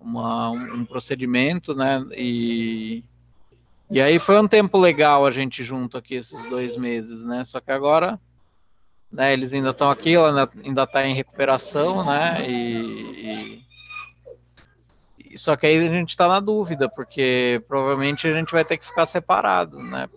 [0.00, 2.04] uma um, procedimento, né?
[2.12, 3.04] E,
[3.90, 7.44] e aí foi um tempo legal a gente junto aqui esses dois meses, né?
[7.44, 8.18] Só que agora
[9.10, 12.48] né, eles ainda estão aqui, ela ainda está em recuperação, né?
[12.48, 13.62] E,
[15.18, 18.78] e, só que aí a gente está na dúvida, porque provavelmente a gente vai ter
[18.78, 20.08] que ficar separado, né?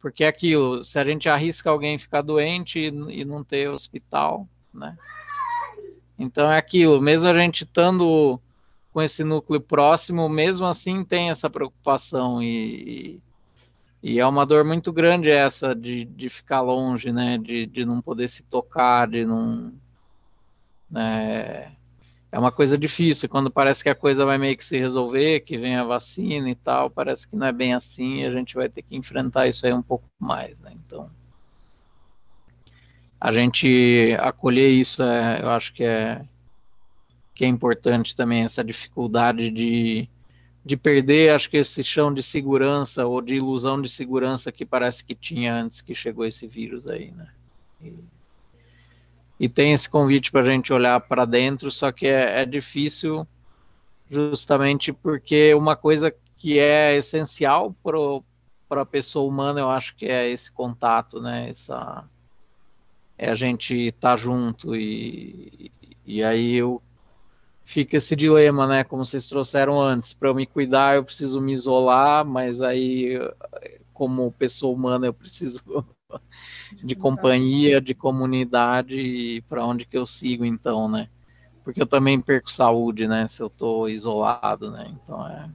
[0.00, 2.86] Porque é aquilo, se a gente arrisca alguém ficar doente e,
[3.20, 4.96] e não ter hospital, né?
[6.18, 8.40] Então é aquilo, mesmo a gente estando
[8.92, 13.20] com esse núcleo próximo, mesmo assim tem essa preocupação e,
[14.02, 17.38] e é uma dor muito grande essa de, de ficar longe, né?
[17.38, 19.72] De, de não poder se tocar, de não.
[20.90, 21.72] Né?
[22.32, 23.28] É uma coisa difícil.
[23.28, 26.54] Quando parece que a coisa vai meio que se resolver, que vem a vacina e
[26.54, 29.72] tal, parece que não é bem assim a gente vai ter que enfrentar isso aí
[29.72, 30.72] um pouco mais, né?
[30.86, 31.10] Então,
[33.20, 36.24] a gente acolher isso, é, eu acho que é
[37.34, 40.06] que é importante também essa dificuldade de,
[40.62, 45.02] de perder, acho que esse chão de segurança ou de ilusão de segurança que parece
[45.02, 47.28] que tinha antes que chegou esse vírus aí, né?
[47.80, 47.94] E
[49.40, 53.26] e tem esse convite para a gente olhar para dentro, só que é, é, difícil
[54.10, 57.74] justamente porque uma coisa que é essencial
[58.68, 61.48] para a pessoa humana, eu acho que é esse contato, né?
[61.48, 62.04] Essa,
[63.16, 65.72] é a gente estar tá junto e,
[66.04, 66.82] e aí eu
[67.64, 68.84] fica esse dilema, né?
[68.84, 73.16] Como vocês trouxeram antes, para eu me cuidar eu preciso me isolar, mas aí
[73.94, 75.62] como pessoa humana eu preciso
[76.72, 81.08] de companhia, de comunidade e para onde que eu sigo então, né?
[81.64, 83.26] Porque eu também perco saúde, né?
[83.28, 84.90] Se eu estou isolado, né?
[85.02, 85.50] Então é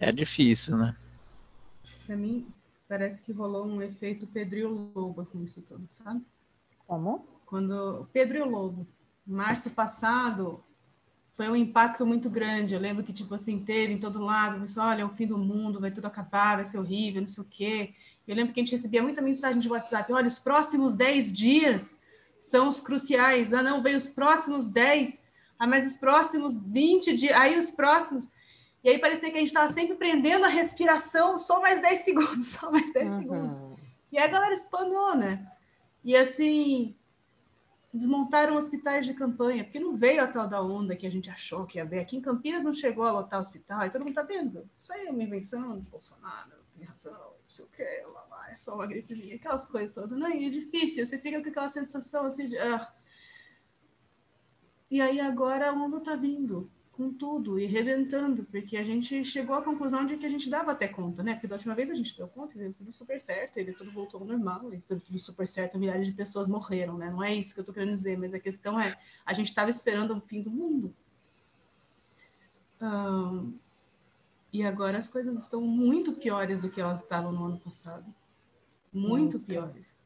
[0.00, 0.96] é difícil, né?
[2.06, 2.46] Para mim
[2.88, 6.24] parece que rolou um efeito Pedro e o Lobo com isso tudo, sabe?
[6.86, 7.26] Como?
[7.46, 8.86] Quando Pedro e o Lobo,
[9.26, 10.64] março passado,
[11.40, 12.74] foi um impacto muito grande.
[12.74, 15.38] Eu lembro que, tipo assim, teve em todo lado, pessoal, olha, é o fim do
[15.38, 17.94] mundo, vai tudo acabar, vai ser horrível, não sei o quê.
[18.28, 22.02] Eu lembro que a gente recebia muita mensagem de WhatsApp: olha, os próximos 10 dias
[22.38, 23.54] são os cruciais.
[23.54, 25.22] Ah, não, veio os próximos 10.
[25.58, 27.34] Ah, mas os próximos 20 dias.
[27.34, 28.28] Aí os próximos.
[28.84, 32.48] E aí parecia que a gente estava sempre prendendo a respiração, só mais 10 segundos,
[32.52, 33.18] só mais 10 uhum.
[33.18, 33.62] segundos.
[34.12, 35.50] E aí a galera espanou, né?
[36.04, 36.94] E assim,
[37.92, 41.66] desmontaram hospitais de campanha, porque não veio a tal da onda que a gente achou
[41.66, 41.98] que ia ver.
[41.98, 44.68] Aqui em Campinas não chegou a lotar hospital, e todo mundo está vendo.
[44.78, 48.50] Isso aí é uma invenção de Bolsonaro, tem razão não sei o que, lá, lá,
[48.52, 50.36] é só uma gripezinha, aquelas coisas todas, né?
[50.36, 52.56] E é difícil, você fica com aquela sensação assim de.
[52.56, 52.94] Ah.
[54.88, 59.56] E aí agora a onda tá vindo com tudo e rebentando, porque a gente chegou
[59.56, 61.32] à conclusão de que a gente dava até conta, né?
[61.32, 63.90] Porque da última vez a gente deu conta e deu tudo super certo, e tudo
[63.90, 67.08] voltou ao normal, e deu tudo super certo, milhares de pessoas morreram, né?
[67.08, 69.70] Não é isso que eu tô querendo dizer, mas a questão é, a gente estava
[69.70, 70.94] esperando o fim do mundo.
[72.82, 73.54] Um,
[74.52, 78.04] e agora as coisas estão muito piores do que elas estavam no ano passado.
[78.92, 79.98] Muito piores.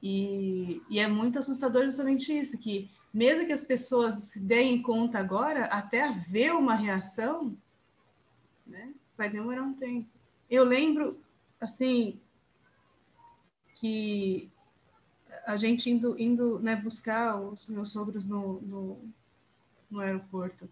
[0.00, 5.18] E, e é muito assustador justamente isso, que mesmo que as pessoas se deem conta
[5.18, 7.56] agora, até haver uma reação,
[8.66, 10.08] né, vai demorar um tempo.
[10.50, 11.20] Eu lembro,
[11.60, 12.18] assim,
[13.74, 14.50] que
[15.46, 18.98] a gente indo, indo né, buscar os meus sogros no, no,
[19.90, 20.68] no aeroporto.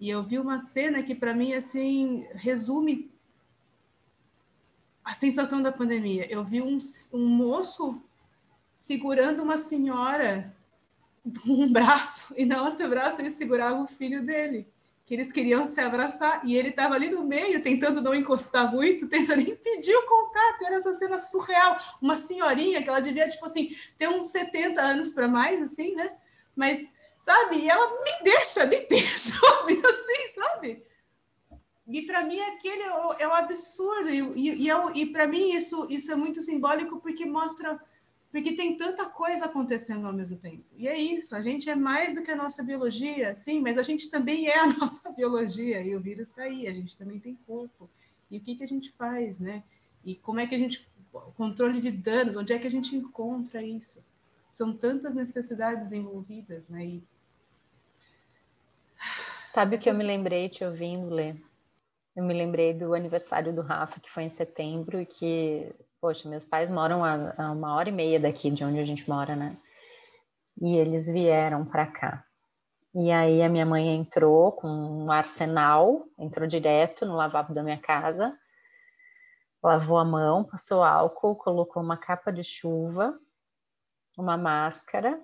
[0.00, 3.10] E eu vi uma cena que, para mim, assim, resume
[5.04, 6.30] a sensação da pandemia.
[6.30, 6.78] Eu vi um,
[7.12, 8.02] um moço
[8.74, 10.54] segurando uma senhora
[11.46, 14.66] um braço e na outro braço ele segurava o filho dele
[15.08, 19.08] que eles queriam se abraçar e ele estava ali no meio, tentando não encostar muito,
[19.08, 20.66] tentando impedir o contato.
[20.66, 21.78] Era essa cena surreal.
[22.02, 26.12] Uma senhorinha que ela devia, tipo assim, ter uns 70 anos para mais, assim, né?
[26.54, 27.56] Mas, sabe?
[27.56, 30.84] E ela me deixa, me deixa, assim, assim sabe?
[31.86, 34.10] E para mim aquele é o, é o absurdo.
[34.10, 37.80] E, e, e, é e para mim isso, isso é muito simbólico porque mostra
[38.30, 40.64] porque tem tanta coisa acontecendo ao mesmo tempo.
[40.76, 43.82] E é isso, a gente é mais do que a nossa biologia, sim, mas a
[43.82, 47.34] gente também é a nossa biologia, e o vírus está aí, a gente também tem
[47.46, 47.88] corpo.
[48.30, 49.62] E o que, que a gente faz, né?
[50.04, 50.86] E como é que a gente.
[51.36, 54.04] Controle de danos, onde é que a gente encontra isso?
[54.50, 56.84] São tantas necessidades envolvidas, né?
[56.84, 57.02] E...
[59.48, 61.34] Sabe o que eu me lembrei te ouvindo, Lê?
[62.14, 66.44] Eu me lembrei do aniversário do Rafa, que foi em setembro, e que Poxa, meus
[66.44, 69.56] pais moram a, a uma hora e meia daqui de onde a gente mora, né?
[70.60, 72.24] E eles vieram para cá.
[72.94, 77.80] E aí a minha mãe entrou com um arsenal, entrou direto no lavabo da minha
[77.80, 78.36] casa,
[79.62, 83.18] lavou a mão, passou álcool, colocou uma capa de chuva,
[84.16, 85.20] uma máscara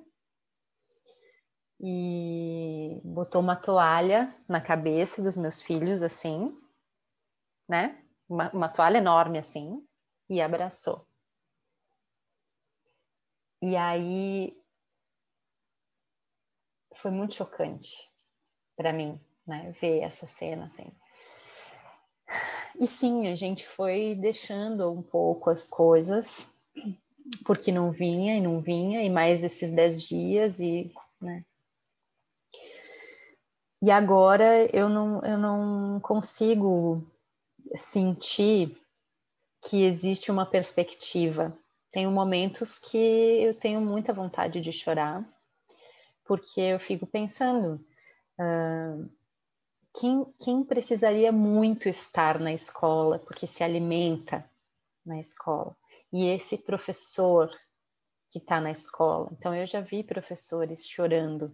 [1.80, 6.56] e botou uma toalha na cabeça dos meus filhos, assim,
[7.68, 8.02] né?
[8.28, 9.84] Uma, uma toalha enorme, assim,
[10.28, 11.06] e abraçou.
[13.62, 14.56] E aí
[16.94, 18.10] foi muito chocante
[18.76, 20.92] para mim, né, ver essa cena assim.
[22.80, 26.52] E sim, a gente foi deixando um pouco as coisas,
[27.44, 31.44] porque não vinha e não vinha, e mais desses dez dias, e, né.
[33.80, 37.06] E agora eu não, eu não consigo
[37.76, 38.83] sentir
[39.68, 41.56] que existe uma perspectiva.
[41.90, 45.24] Tenho momentos que eu tenho muita vontade de chorar,
[46.24, 47.84] porque eu fico pensando
[48.38, 49.10] uh,
[49.98, 54.48] quem, quem precisaria muito estar na escola, porque se alimenta
[55.04, 55.76] na escola,
[56.12, 57.50] e esse professor
[58.30, 59.28] que está na escola.
[59.32, 61.50] Então, eu já vi professores chorando,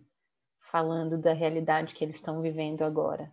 [0.58, 3.30] falando da realidade que eles estão vivendo agora,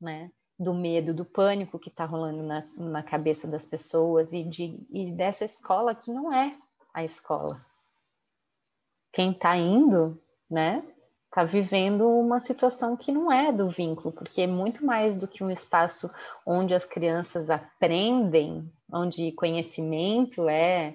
[0.00, 0.30] né?
[0.60, 5.10] Do medo, do pânico que está rolando na, na cabeça das pessoas e, de, e
[5.10, 6.54] dessa escola que não é
[6.92, 7.56] a escola.
[9.10, 10.84] Quem está indo, né,
[11.24, 15.42] está vivendo uma situação que não é do vínculo, porque é muito mais do que
[15.42, 16.10] um espaço
[16.46, 20.94] onde as crianças aprendem, onde conhecimento é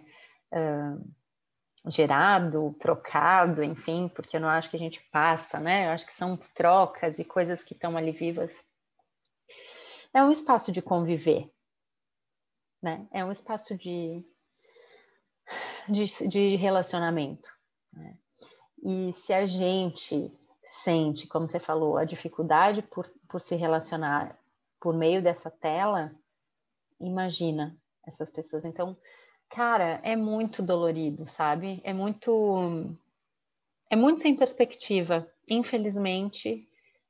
[0.53, 5.87] uh, gerado, trocado, enfim, porque eu não acho que a gente passa, né?
[5.87, 8.51] Eu acho que são trocas e coisas que estão ali vivas
[10.15, 11.45] é um espaço de conviver,
[12.81, 13.05] né?
[13.11, 14.25] É um espaço de,
[15.89, 17.49] de, de relacionamento.
[17.91, 18.17] Né?
[18.81, 20.31] E se a gente
[20.83, 24.39] sente, como você falou, a dificuldade por, por se relacionar
[24.79, 26.15] por meio dessa tela,
[26.97, 28.63] imagina essas pessoas.
[28.63, 28.95] Então,
[29.49, 31.81] cara, é muito dolorido, sabe?
[31.83, 32.95] É muito
[33.89, 35.29] é muito sem perspectiva.
[35.49, 36.65] Infelizmente,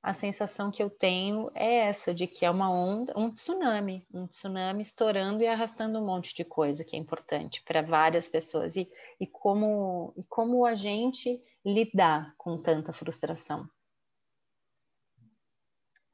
[0.05, 4.27] a sensação que eu tenho é essa de que é uma onda, um tsunami, um
[4.27, 8.87] tsunami estourando e arrastando um monte de coisa que é importante para várias pessoas e,
[9.19, 13.67] e como e como a gente lidar com tanta frustração.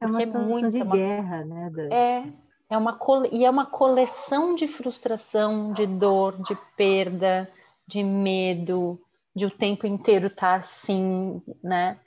[0.00, 1.70] É uma Porque é muita de uma, guerra, né?
[1.70, 1.94] Dani?
[1.94, 2.32] É,
[2.70, 2.98] é uma
[3.30, 7.46] e é uma coleção de frustração, de dor, de perda,
[7.86, 8.98] de medo,
[9.36, 12.00] de o tempo inteiro estar tá assim, né?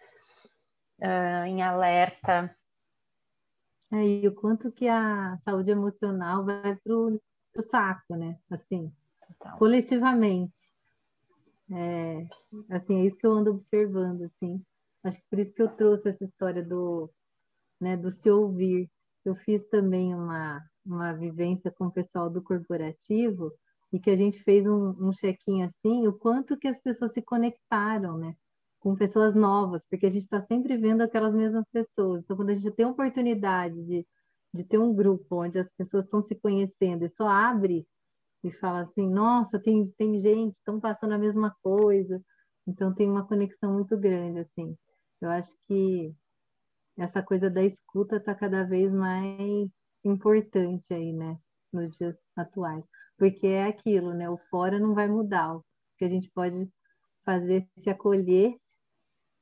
[0.99, 2.55] Uh, em alerta.
[3.91, 7.19] É, e o quanto que a saúde emocional vai para o
[7.69, 8.37] saco, né?
[8.49, 8.91] Assim,
[9.27, 9.57] Total.
[9.57, 10.53] coletivamente.
[11.71, 12.27] É,
[12.69, 14.63] assim, é isso que eu ando observando, assim.
[15.03, 17.09] Acho que por isso que eu trouxe essa história do,
[17.79, 18.89] né, do se ouvir.
[19.23, 23.51] Eu fiz também uma, uma vivência com o pessoal do corporativo
[23.91, 27.21] e que a gente fez um, um check-in assim, o quanto que as pessoas se
[27.21, 28.35] conectaram, né?
[28.85, 32.21] Com pessoas novas, porque a gente está sempre vendo aquelas mesmas pessoas.
[32.23, 34.07] Então, quando a gente tem a oportunidade de,
[34.53, 37.83] de ter um grupo onde as pessoas estão se conhecendo e só abre
[38.43, 42.21] e fala assim, nossa, tem, tem gente, estão passando a mesma coisa.
[42.67, 44.77] Então, tem uma conexão muito grande, assim.
[45.19, 46.13] Eu acho que
[46.95, 49.67] essa coisa da escuta está cada vez mais
[50.03, 51.39] importante aí, né,
[51.73, 52.85] nos dias atuais.
[53.17, 54.29] porque é aquilo, né?
[54.29, 55.65] O fora não vai mudar, o
[55.97, 56.69] que a gente pode
[57.25, 58.55] fazer é se acolher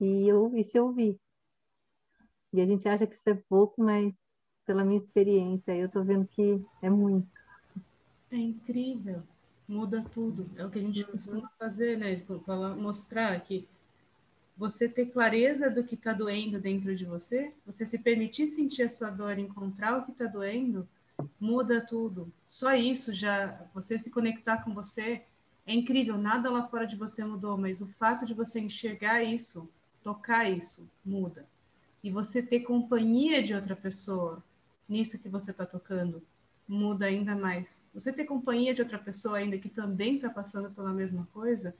[0.04, 1.20] e, eu, e se ouvir.
[2.52, 4.14] E a gente acha que isso é pouco, mas
[4.66, 7.28] pela minha experiência, eu estou vendo que é muito.
[8.32, 9.24] É incrível,
[9.68, 10.50] muda tudo.
[10.56, 11.12] É o que a gente uhum.
[11.12, 12.16] costuma fazer, né?
[12.46, 13.68] Para mostrar que
[14.56, 18.90] você ter clareza do que está doendo dentro de você, você se permitir sentir a
[18.90, 20.88] sua dor, encontrar o que está doendo,
[21.40, 22.32] muda tudo.
[22.48, 25.24] Só isso já, você se conectar com você,
[25.66, 26.18] é incrível.
[26.18, 29.70] Nada lá fora de você mudou, mas o fato de você enxergar isso,
[30.04, 31.48] tocar isso, muda.
[32.04, 34.44] E você ter companhia de outra pessoa
[34.88, 36.22] nisso que você está tocando,
[36.68, 37.86] muda ainda mais.
[37.94, 41.76] Você ter companhia de outra pessoa ainda que também está passando pela mesma coisa,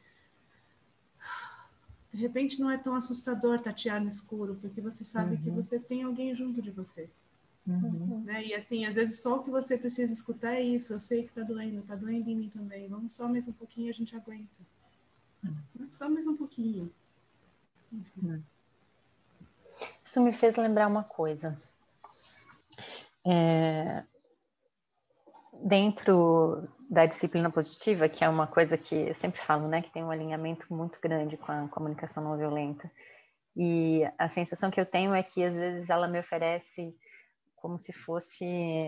[2.14, 5.42] de repente não é tão assustador tatear no escuro, porque você sabe uhum.
[5.42, 7.10] que você tem alguém junto de você.
[7.66, 8.24] Uhum.
[8.26, 8.46] Né?
[8.48, 10.94] E assim, às vezes só o que você precisa escutar é isso.
[10.94, 12.88] Eu sei que tá doendo, tá doendo em mim também.
[12.88, 14.50] Vamos só mais um pouquinho a gente aguenta.
[15.44, 15.88] Uhum.
[15.92, 16.92] Só mais um pouquinho.
[20.04, 21.60] Isso me fez lembrar uma coisa.
[23.26, 24.04] É,
[25.64, 30.04] dentro da disciplina positiva, que é uma coisa que eu sempre falo, né, que tem
[30.04, 32.92] um alinhamento muito grande com a comunicação não violenta.
[33.56, 36.96] E a sensação que eu tenho é que às vezes ela me oferece
[37.56, 38.46] como se fosse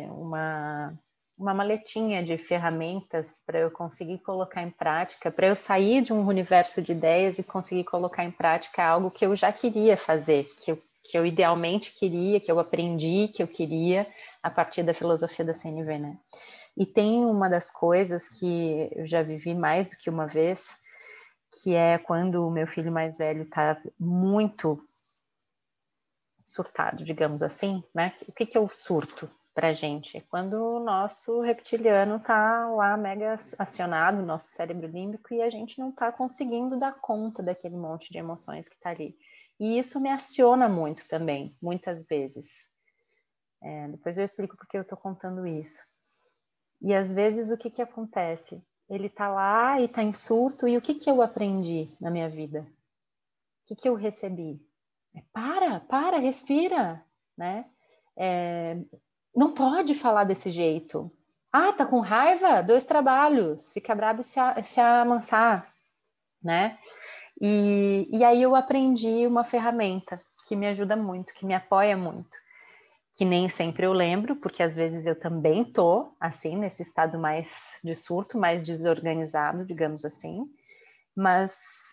[0.09, 0.93] uma
[1.38, 6.26] uma maletinha de ferramentas para eu conseguir colocar em prática, para eu sair de um
[6.26, 10.71] universo de ideias e conseguir colocar em prática algo que eu já queria fazer, que
[10.71, 14.08] eu, que eu idealmente queria, que eu aprendi, que eu queria
[14.41, 16.17] a partir da filosofia da CNV, né?
[16.78, 20.78] E tem uma das coisas que eu já vivi mais do que uma vez,
[21.62, 24.82] que é quando o meu filho mais velho está muito
[26.43, 28.13] surtado, digamos assim, né?
[28.28, 30.19] O que, que é o surto para gente?
[30.29, 35.89] Quando o nosso reptiliano está lá mega acionado, nosso cérebro límbico, e a gente não
[35.89, 39.17] está conseguindo dar conta daquele monte de emoções que está ali.
[39.57, 42.69] E isso me aciona muito também, muitas vezes.
[43.63, 45.81] É, depois eu explico porque eu estou contando isso.
[46.81, 48.61] E às vezes o que, que acontece?
[48.89, 52.29] Ele está lá e está em surto, e o que, que eu aprendi na minha
[52.29, 52.67] vida?
[53.63, 54.61] O que, que eu recebi?
[55.15, 57.03] É, para, para, respira,
[57.37, 57.65] né?
[58.17, 58.77] É,
[59.36, 61.12] não pode falar desse jeito.
[61.52, 62.62] Ah, tá com raiva?
[62.62, 63.71] Dois trabalhos.
[63.74, 65.74] Fica bravo se, a, se amansar,
[66.43, 66.78] né?
[67.41, 72.38] E, e aí eu aprendi uma ferramenta que me ajuda muito, que me apoia muito
[73.15, 77.80] que nem sempre eu lembro, porque às vezes eu também tô assim nesse estado mais
[77.82, 80.45] de surto, mais desorganizado, digamos assim.
[81.17, 81.85] Mas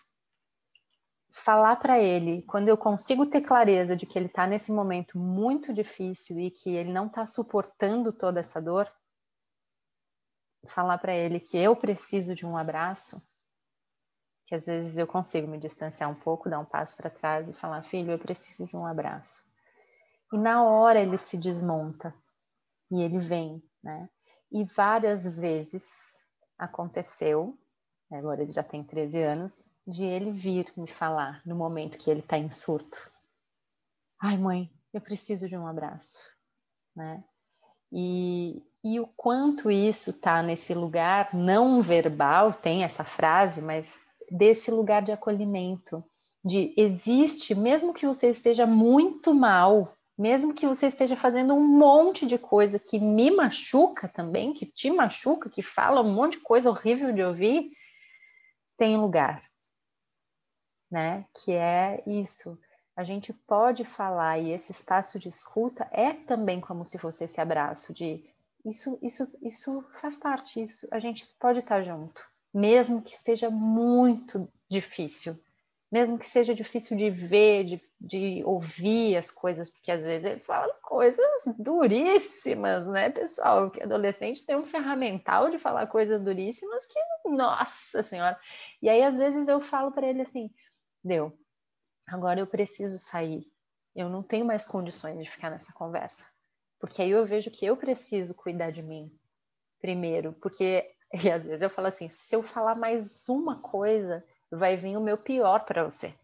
[1.33, 5.73] falar para ele, quando eu consigo ter clareza de que ele está nesse momento muito
[5.73, 8.91] difícil e que ele não está suportando toda essa dor,
[10.67, 13.21] falar para ele que eu preciso de um abraço,
[14.45, 17.53] que às vezes eu consigo me distanciar um pouco, dar um passo para trás e
[17.53, 19.43] falar, filho, eu preciso de um abraço
[20.33, 22.13] e na hora ele se desmonta
[22.89, 24.09] e ele vem, né?
[24.51, 25.85] E várias vezes
[26.57, 27.55] aconteceu,
[28.11, 32.21] agora ele já tem 13 anos, de ele vir me falar no momento que ele
[32.21, 32.97] está em surto.
[34.21, 36.19] Ai, mãe, eu preciso de um abraço,
[36.95, 37.23] né?
[37.91, 43.99] E, e o quanto isso está nesse lugar não verbal, tem essa frase, mas
[44.31, 46.03] desse lugar de acolhimento,
[46.43, 52.25] de existe, mesmo que você esteja muito mal, mesmo que você esteja fazendo um monte
[52.25, 56.69] de coisa que me machuca também, que te machuca, que fala um monte de coisa
[56.69, 57.71] horrível de ouvir,
[58.77, 59.43] tem lugar,
[60.93, 61.25] né?
[61.33, 62.55] Que é isso.
[62.95, 67.41] A gente pode falar e esse espaço de escuta é também como se fosse esse
[67.41, 68.23] abraço de
[68.63, 70.61] isso, isso, isso faz parte.
[70.61, 75.35] Isso a gente pode estar junto, mesmo que esteja muito difícil,
[75.91, 80.39] mesmo que seja difícil de ver, de, de, ouvir as coisas, porque às vezes ele
[80.39, 81.25] fala coisas
[81.57, 83.71] duríssimas, né, pessoal?
[83.71, 88.39] Que adolescente tem um ferramental de falar coisas duríssimas que, nossa senhora.
[88.81, 90.49] E aí, às vezes, eu falo para ele assim:
[91.03, 91.37] deu,
[92.07, 93.45] agora eu preciso sair,
[93.95, 96.25] eu não tenho mais condições de ficar nessa conversa,
[96.79, 99.11] porque aí eu vejo que eu preciso cuidar de mim
[99.79, 104.77] primeiro, porque e às vezes eu falo assim: se eu falar mais uma coisa, vai
[104.77, 106.15] vir o meu pior para você.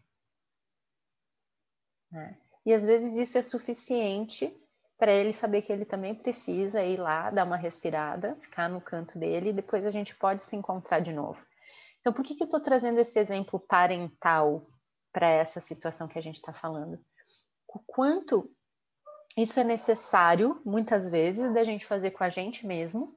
[2.10, 2.36] Né?
[2.66, 4.54] E às vezes isso é suficiente
[4.98, 9.18] para ele saber que ele também precisa ir lá, dar uma respirada, ficar no canto
[9.18, 11.40] dele e depois a gente pode se encontrar de novo.
[12.00, 14.66] Então, por que, que eu estou trazendo esse exemplo parental
[15.12, 16.98] para essa situação que a gente está falando?
[17.68, 18.50] O quanto
[19.36, 23.16] isso é necessário, muitas vezes, da gente fazer com a gente mesmo,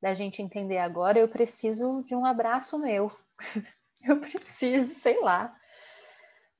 [0.00, 3.10] da gente entender agora, eu preciso de um abraço meu.
[4.04, 5.54] eu preciso, sei lá,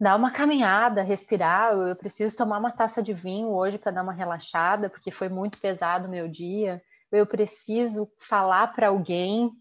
[0.01, 1.73] dar uma caminhada, respirar.
[1.73, 5.59] Eu preciso tomar uma taça de vinho hoje para dar uma relaxada, porque foi muito
[5.59, 6.83] pesado o meu dia.
[7.13, 9.53] Eu preciso falar para alguém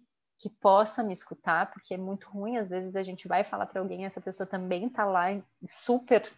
[0.43, 2.57] que possa me escutar, porque é muito ruim.
[2.57, 5.27] Às vezes a gente vai falar para alguém, essa pessoa também está lá
[5.65, 6.29] super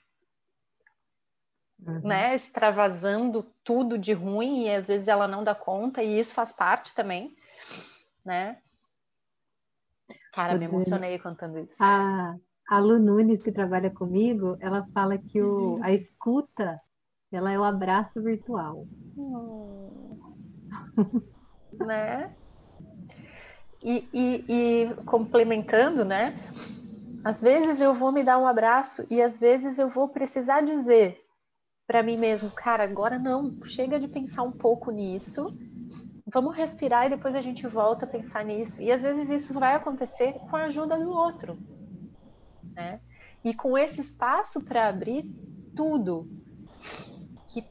[1.83, 2.01] uhum.
[2.01, 6.53] né, extravasando tudo de ruim e às vezes ela não dá conta e isso faz
[6.53, 7.35] parte também,
[8.23, 8.59] né?
[10.31, 11.83] Cara, me emocionei contando isso.
[11.83, 12.35] A,
[12.69, 16.77] a Lu Nunes, que trabalha comigo, ela fala que o, a escuta
[17.31, 18.85] ela é o abraço virtual.
[19.17, 20.13] Hum.
[21.83, 22.35] né?
[23.85, 26.33] E, e, e, complementando, né?
[27.23, 31.23] Às vezes eu vou me dar um abraço e às vezes eu vou precisar dizer
[31.87, 35.55] para mim mesmo, cara, agora não, chega de pensar um pouco nisso,
[36.25, 38.81] vamos respirar e depois a gente volta a pensar nisso.
[38.81, 41.57] E às vezes isso vai acontecer com a ajuda do outro,
[42.73, 42.99] né?
[43.43, 45.23] E com esse espaço para abrir
[45.75, 46.27] tudo,
[47.47, 47.63] que,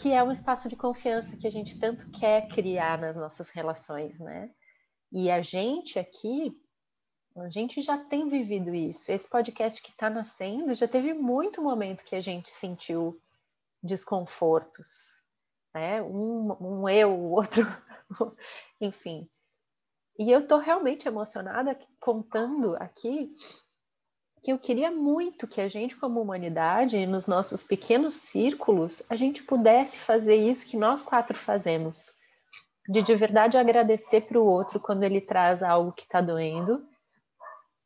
[0.00, 4.16] que é um espaço de confiança que a gente tanto quer criar nas nossas relações,
[4.20, 4.50] né?
[5.10, 6.54] E a gente aqui,
[7.36, 9.10] a gente já tem vivido isso.
[9.10, 13.20] Esse podcast que está nascendo já teve muito momento que a gente sentiu
[13.82, 15.22] desconfortos,
[15.74, 16.02] né?
[16.02, 17.64] Um, um eu, o outro,
[18.80, 19.28] enfim.
[20.18, 23.32] E eu estou realmente emocionada contando aqui
[24.42, 29.42] que eu queria muito que a gente, como humanidade, nos nossos pequenos círculos, a gente
[29.42, 32.17] pudesse fazer isso que nós quatro fazemos,
[32.88, 36.88] de de verdade agradecer para o outro quando ele traz algo que está doendo,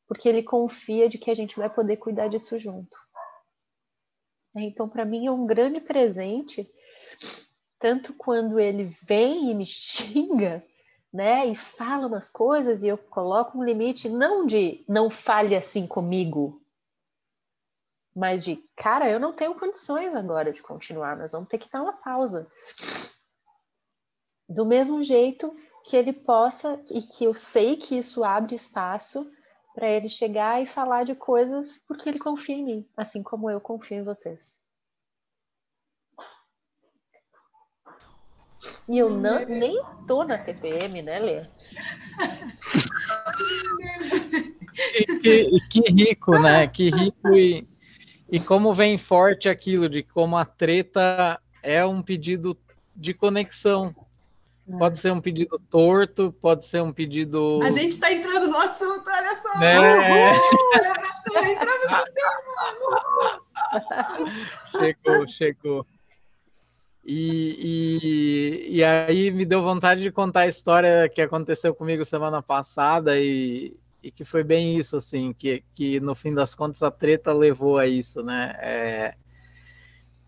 [0.06, 2.96] porque ele confia de que a gente vai poder cuidar disso junto.
[4.54, 6.70] Então, para mim, é um grande presente,
[7.78, 10.64] tanto quando ele vem e me xinga,
[11.12, 15.86] né, e fala umas coisas e eu coloco um limite, não de não fale assim
[15.86, 16.62] comigo,
[18.14, 21.82] mas de, cara, eu não tenho condições agora de continuar, nós vamos ter que dar
[21.82, 22.50] uma pausa.
[24.52, 29.26] Do mesmo jeito que ele possa, e que eu sei que isso abre espaço
[29.74, 33.60] para ele chegar e falar de coisas porque ele confia em mim, assim como eu
[33.60, 34.60] confio em vocês.
[38.88, 41.46] E eu não, nem tô na TPM, né, Lê?
[45.20, 46.66] que, que, rico, né?
[46.66, 47.66] Que rico e,
[48.30, 52.56] e como vem forte aquilo de como a treta é um pedido
[52.94, 53.94] de conexão.
[54.68, 54.78] É.
[54.78, 57.60] Pode ser um pedido torto, pode ser um pedido.
[57.62, 59.58] A gente está entrando no assunto, olha só!
[59.58, 59.76] Né?
[64.70, 65.86] chegou, chegou.
[67.04, 72.40] E, e, e aí me deu vontade de contar a história que aconteceu comigo semana
[72.40, 76.92] passada e, e que foi bem isso, assim, que, que no fim das contas a
[76.92, 78.54] treta levou a isso, né?
[78.60, 79.14] É,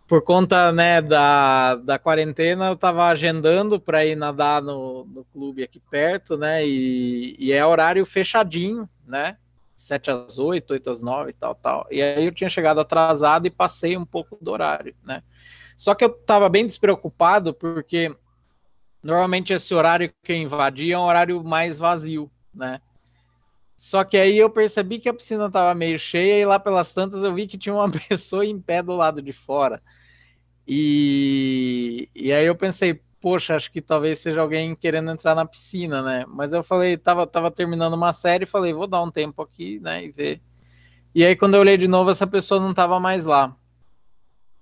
[0.06, 5.62] por conta né, da, da quarentena, eu estava agendando para ir nadar no, no clube
[5.62, 6.66] aqui perto, né?
[6.66, 9.36] E, e é horário fechadinho, né?
[9.74, 11.86] 7 às 8, 8 às 9 e tal, tal.
[11.90, 15.22] E aí eu tinha chegado atrasado e passei um pouco do horário, né?
[15.76, 18.14] Só que eu estava bem despreocupado porque
[19.02, 22.80] normalmente esse horário que invadia é um horário mais vazio, né?
[23.76, 27.24] Só que aí eu percebi que a piscina estava meio cheia e lá pelas tantas
[27.24, 29.82] eu vi que tinha uma pessoa em pé do lado de fora.
[30.66, 36.02] E, e aí eu pensei, poxa, acho que talvez seja alguém querendo entrar na piscina,
[36.02, 36.24] né?
[36.28, 40.04] Mas eu falei, tava, tava terminando uma série, falei, vou dar um tempo aqui, né,
[40.04, 40.40] e ver.
[41.14, 43.56] E aí quando eu olhei de novo, essa pessoa não estava mais lá.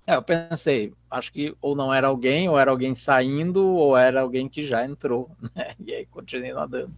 [0.04, 4.20] É, eu pensei, acho que ou não era alguém, ou era alguém saindo, ou era
[4.20, 5.74] alguém que já entrou, né?
[5.78, 6.92] E aí continuei nadando.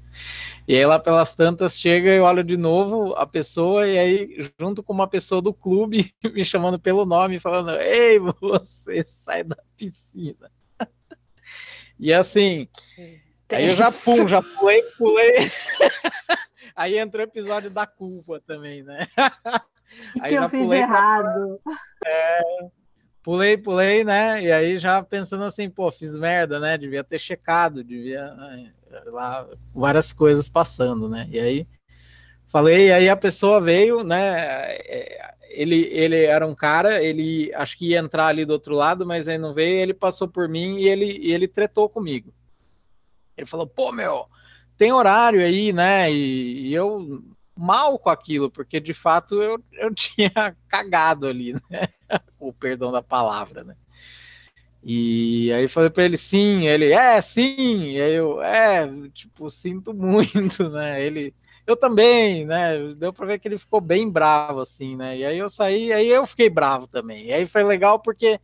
[0.67, 4.83] E aí lá pelas tantas chega e olho de novo a pessoa, e aí junto
[4.83, 10.51] com uma pessoa do clube me chamando pelo nome, falando: Ei, você sai da piscina.
[11.97, 12.69] E assim,
[13.49, 15.49] aí eu já pum, já pulei, pulei.
[16.75, 19.07] aí entrou o episódio da culpa também, né?
[20.21, 21.61] Aí que eu fiz errado.
[21.63, 21.79] Pra...
[22.05, 22.41] É,
[23.25, 24.43] pulei, pulei, né?
[24.43, 26.77] E aí já pensando assim, pô, fiz merda, né?
[26.77, 28.71] Devia ter checado, devia né?
[29.07, 31.27] lá várias coisas passando, né?
[31.31, 31.67] E aí
[32.47, 34.75] falei, aí a pessoa veio, né?
[34.77, 39.07] É, ele, ele era um cara, ele acho que ia entrar ali do outro lado,
[39.07, 42.33] mas aí não veio, ele passou por mim e ele, e ele tretou comigo.
[43.37, 44.27] Ele falou, pô, meu,
[44.77, 46.13] tem horário aí, né?
[46.13, 47.25] E, e eu
[47.57, 51.89] mal com aquilo, porque de fato eu, eu tinha cagado ali, né?
[52.39, 53.77] o perdão da palavra, né?
[54.83, 59.95] E aí falei para ele sim, ele é sim, e aí eu é, tipo, sinto
[59.95, 61.03] muito, né?
[61.03, 61.35] Ele
[61.67, 62.77] eu também, né?
[62.95, 65.17] Deu para ver que ele ficou bem bravo assim, né?
[65.17, 67.27] E aí eu saí, aí eu fiquei bravo também.
[67.27, 68.39] E aí foi legal porque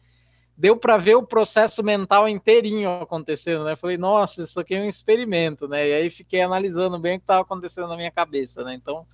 [0.60, 3.74] deu para ver o processo mental inteirinho acontecendo, né?
[3.74, 5.88] Falei, nossa, isso aqui é um experimento, né?
[5.88, 8.74] E aí fiquei analisando bem o que estava acontecendo na minha cabeça, né?
[8.74, 9.06] Então,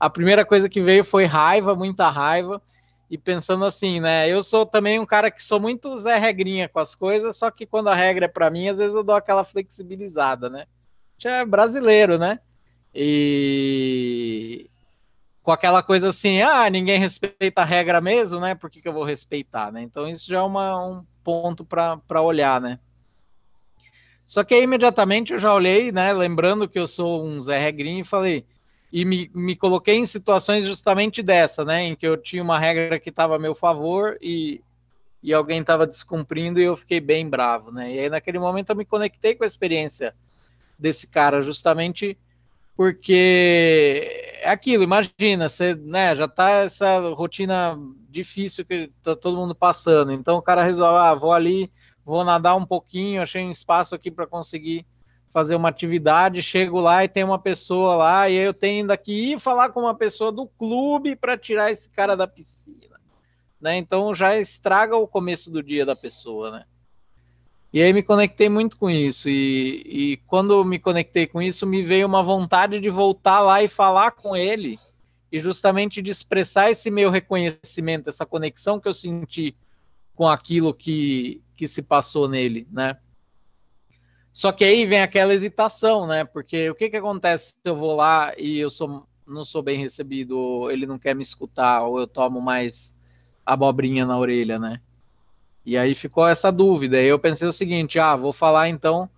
[0.00, 2.60] a primeira coisa que veio foi raiva, muita raiva,
[3.10, 4.26] e pensando assim, né?
[4.30, 7.66] Eu sou também um cara que sou muito Zé Regrinha com as coisas, só que
[7.66, 10.64] quando a regra é para mim, às vezes eu dou aquela flexibilizada, né?
[11.18, 12.40] Já é brasileiro, né?
[12.94, 14.53] E
[15.44, 18.54] com aquela coisa assim, ah, ninguém respeita a regra mesmo, né?
[18.54, 19.82] Por que, que eu vou respeitar, né?
[19.82, 22.78] Então isso já é uma, um ponto para olhar, né?
[24.26, 26.14] Só que aí imediatamente eu já olhei, né?
[26.14, 28.46] Lembrando que eu sou um Zé Regrinho e falei,
[28.90, 31.82] e me, me coloquei em situações justamente dessa, né?
[31.82, 34.62] Em que eu tinha uma regra que estava a meu favor e,
[35.22, 37.92] e alguém estava descumprindo e eu fiquei bem bravo, né?
[37.92, 40.14] E aí naquele momento eu me conectei com a experiência
[40.78, 42.16] desse cara, justamente
[42.76, 47.78] porque é aquilo, imagina, você né, já tá essa rotina
[48.10, 51.70] difícil que tá todo mundo passando, então o cara resolve, ah, vou ali,
[52.04, 54.86] vou nadar um pouquinho, achei um espaço aqui para conseguir
[55.32, 59.32] fazer uma atividade, chego lá e tem uma pessoa lá, e eu tenho ainda que
[59.32, 63.00] ir falar com uma pessoa do clube para tirar esse cara da piscina,
[63.60, 63.76] né?
[63.76, 66.64] Então já estraga o começo do dia da pessoa, né?
[67.74, 69.28] E aí me conectei muito com isso.
[69.28, 73.68] E, e quando me conectei com isso, me veio uma vontade de voltar lá e
[73.68, 74.78] falar com ele,
[75.32, 79.56] e justamente de expressar esse meu reconhecimento, essa conexão que eu senti
[80.14, 82.96] com aquilo que, que se passou nele, né?
[84.32, 86.24] Só que aí vem aquela hesitação, né?
[86.24, 89.80] Porque o que que acontece se eu vou lá e eu sou, não sou bem
[89.80, 92.96] recebido, ou ele não quer me escutar, ou eu tomo mais
[93.44, 94.80] abobrinha na orelha, né?
[95.64, 97.00] E aí ficou essa dúvida.
[97.00, 99.08] E eu pensei o seguinte: ah, vou falar então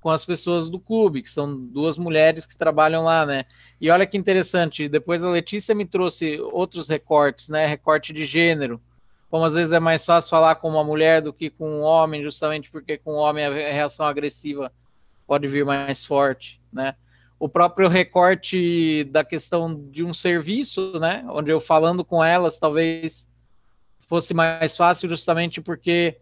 [0.00, 3.44] com as pessoas do clube, que são duas mulheres que trabalham lá, né?
[3.80, 7.66] E olha que interessante, depois a Letícia me trouxe outros recortes, né?
[7.66, 8.80] Recorte de gênero.
[9.28, 12.22] Como às vezes é mais fácil falar com uma mulher do que com um homem,
[12.22, 14.72] justamente porque com um homem a reação agressiva
[15.26, 16.94] pode vir mais forte, né?
[17.38, 21.24] O próprio recorte da questão de um serviço, né?
[21.28, 23.28] Onde eu falando com elas, talvez
[24.06, 26.16] fosse mais fácil justamente porque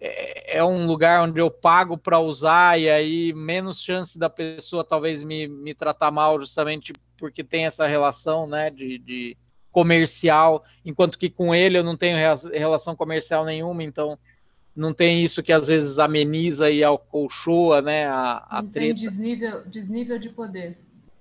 [0.00, 4.84] é, é um lugar onde eu pago para usar e aí menos chance da pessoa
[4.84, 9.36] talvez me, me tratar mal justamente porque tem essa relação né, de, de
[9.72, 12.16] comercial, enquanto que com ele eu não tenho
[12.52, 14.18] relação comercial nenhuma, então
[14.74, 20.18] não tem isso que às vezes ameniza e alcolchoa, né, a, a tem desnível, desnível
[20.18, 20.78] de poder.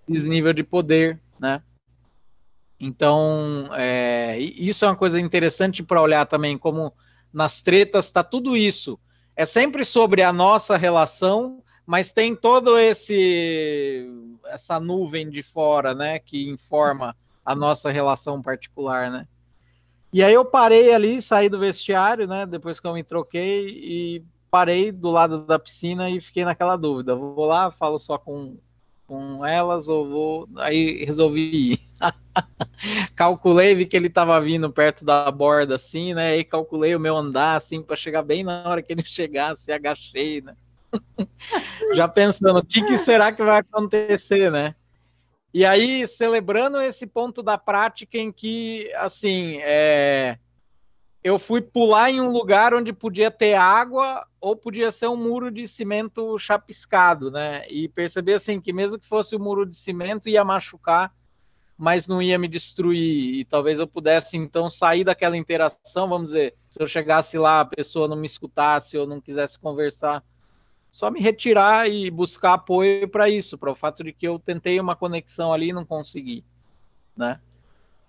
[0.08, 1.62] Desnível de poder, né?
[2.86, 6.92] Então, é, isso é uma coisa interessante para olhar também, como
[7.32, 9.00] nas tretas está tudo isso.
[9.38, 14.06] É sempre sobre a nossa relação, mas tem todo esse
[14.48, 17.16] essa nuvem de fora, né, que informa
[17.46, 19.30] a nossa relação particular, né?
[20.12, 24.24] E aí eu parei ali, saí do vestiário, né, depois que eu me troquei e
[24.52, 27.16] parei do lado da piscina e fiquei naquela dúvida.
[27.16, 28.58] Vou lá, falo só com
[29.14, 30.50] com elas ou vou.
[30.58, 31.80] Aí resolvi ir.
[33.16, 36.36] calculei, vi que ele estava vindo perto da borda assim, né?
[36.36, 40.42] E calculei o meu andar assim para chegar bem na hora que ele chegasse, agachei,
[40.42, 40.56] né?
[41.94, 44.74] Já pensando, o que, que será que vai acontecer, né?
[45.54, 50.40] E aí, celebrando esse ponto da prática em que, assim, é,
[51.24, 55.50] eu fui pular em um lugar onde podia ter água ou podia ser um muro
[55.50, 57.66] de cimento chapiscado, né?
[57.70, 61.14] E perceber assim que mesmo que fosse um muro de cimento ia machucar,
[61.78, 63.40] mas não ia me destruir.
[63.40, 67.66] E talvez eu pudesse então sair daquela interação, vamos dizer, se eu chegasse lá, a
[67.66, 70.22] pessoa não me escutasse ou não quisesse conversar,
[70.92, 74.78] só me retirar e buscar apoio para isso, para o fato de que eu tentei
[74.78, 76.44] uma conexão ali e não consegui,
[77.16, 77.40] né?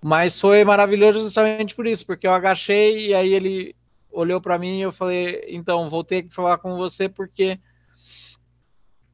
[0.07, 3.75] Mas foi maravilhoso justamente por isso, porque eu agachei e aí ele
[4.13, 7.59] olhou para mim e eu falei, então, vou ter que falar com você porque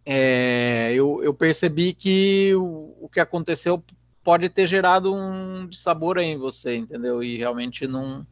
[0.04, 3.80] é, eu, eu, percebi que o, o, que aconteceu
[4.24, 7.22] pode ter gerado um sabor aí em você, entendeu?
[7.22, 8.26] E realmente não,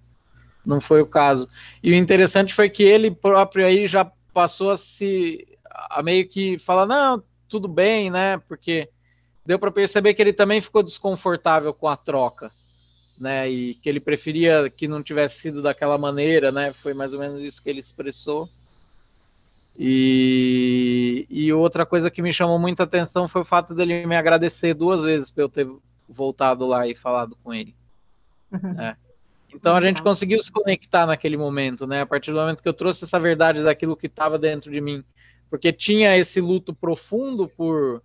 [0.66, 1.48] não foi o caso.
[1.80, 4.04] E o interessante foi que ele próprio aí já
[4.34, 8.36] passou a se a meio que falar, não, tudo bem, né?
[8.48, 8.90] Porque
[9.48, 12.52] deu para perceber que ele também ficou desconfortável com a troca,
[13.18, 13.48] né?
[13.48, 16.70] E que ele preferia que não tivesse sido daquela maneira, né?
[16.74, 18.46] Foi mais ou menos isso que ele expressou.
[19.78, 24.74] E, e outra coisa que me chamou muita atenção foi o fato dele me agradecer
[24.74, 25.66] duas vezes por eu ter
[26.06, 27.74] voltado lá e falado com ele.
[28.52, 28.74] Uhum.
[28.74, 28.98] Né?
[29.54, 32.02] Então a gente conseguiu se conectar naquele momento, né?
[32.02, 35.02] A partir do momento que eu trouxe essa verdade daquilo que estava dentro de mim,
[35.48, 38.02] porque tinha esse luto profundo por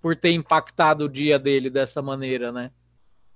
[0.00, 2.70] por ter impactado o dia dele dessa maneira, né?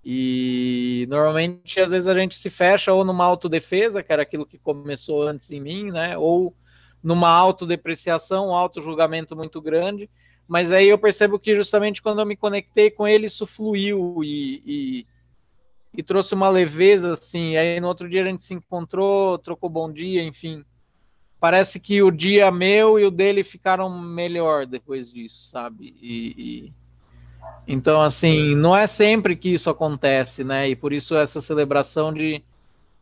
[0.04, 4.58] E normalmente às vezes a gente se fecha ou numa autodefesa, que era aquilo que
[4.58, 6.16] começou antes em mim, né?
[6.18, 6.54] Ou
[7.02, 10.08] numa autodepreciação, um auto-julgamento muito grande.
[10.46, 14.62] Mas aí eu percebo que justamente quando eu me conectei com ele, isso fluiu e,
[14.66, 15.06] e,
[15.94, 17.56] e trouxe uma leveza, assim.
[17.56, 20.64] Aí no outro dia a gente se encontrou, trocou bom dia, enfim.
[21.44, 25.94] Parece que o dia meu e o dele ficaram melhor depois disso, sabe?
[26.00, 26.72] E, e...
[27.68, 30.70] então, assim, não é sempre que isso acontece, né?
[30.70, 32.42] E por isso essa celebração de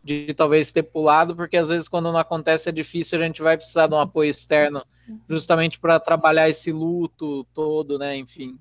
[0.03, 3.57] de talvez ter pulado, porque às vezes quando não acontece é difícil, a gente vai
[3.57, 4.85] precisar de um apoio externo,
[5.31, 8.17] justamente para trabalhar esse luto todo, né?
[8.17, 8.59] Enfim.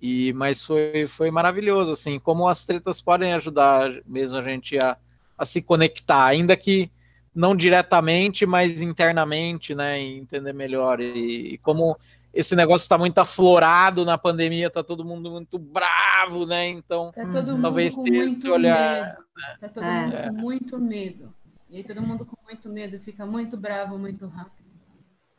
[0.00, 4.96] E, mas foi, foi maravilhoso, assim, como as tretas podem ajudar mesmo a gente a,
[5.36, 6.90] a se conectar, ainda que
[7.38, 10.00] não diretamente, mas internamente, né?
[10.00, 11.00] Entender melhor.
[11.00, 11.96] E, e como
[12.34, 16.68] esse negócio está muito aflorado na pandemia, tá todo mundo muito bravo, né?
[16.68, 19.24] Então, tá todo mundo talvez com muito olhar, medo.
[19.36, 19.56] Né?
[19.60, 20.00] Tá todo é.
[20.00, 21.34] mundo com muito medo.
[21.70, 24.66] E aí todo mundo com muito medo, fica muito bravo muito rápido.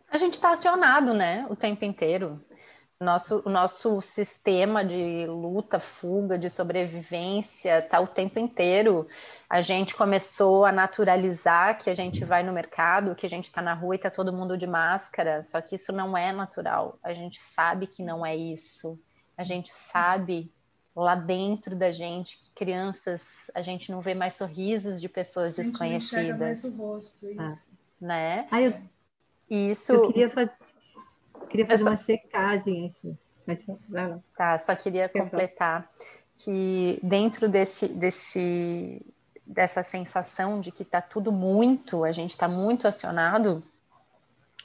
[0.10, 2.42] A gente está acionado, né, o tempo inteiro.
[3.02, 9.08] Nosso, o nosso sistema de luta, fuga, de sobrevivência está o tempo inteiro.
[9.50, 13.62] A gente começou a naturalizar que a gente vai no mercado, que a gente está
[13.62, 17.00] na rua e está todo mundo de máscara, só que isso não é natural.
[17.02, 19.00] A gente sabe que não é isso.
[19.38, 20.52] A gente sabe
[20.94, 26.14] lá dentro da gente que crianças, a gente não vê mais sorrisos de pessoas desconhecidas.
[26.14, 27.40] A gente não mais o rosto, isso.
[27.40, 27.58] Ah.
[28.02, 28.48] Né?
[28.52, 28.74] Ah, eu,
[29.50, 29.94] isso...
[29.94, 30.52] eu queria fazer
[31.50, 31.90] Queria fazer só...
[31.92, 33.18] uma checagem aqui.
[33.46, 35.90] Mas, tá, só queria completar
[36.38, 39.06] que dentro desse, desse,
[39.46, 43.64] dessa sensação de que está tudo muito, a gente está muito acionado,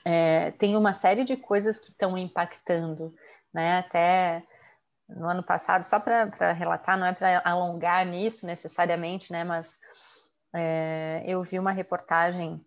[0.04, 3.14] é, tem uma série de coisas que estão impactando,
[3.52, 3.78] né?
[3.78, 4.42] Até
[5.08, 9.44] no ano passado, só para relatar, não é para alongar nisso necessariamente, né?
[9.44, 9.78] Mas
[10.52, 12.64] é, eu vi uma reportagem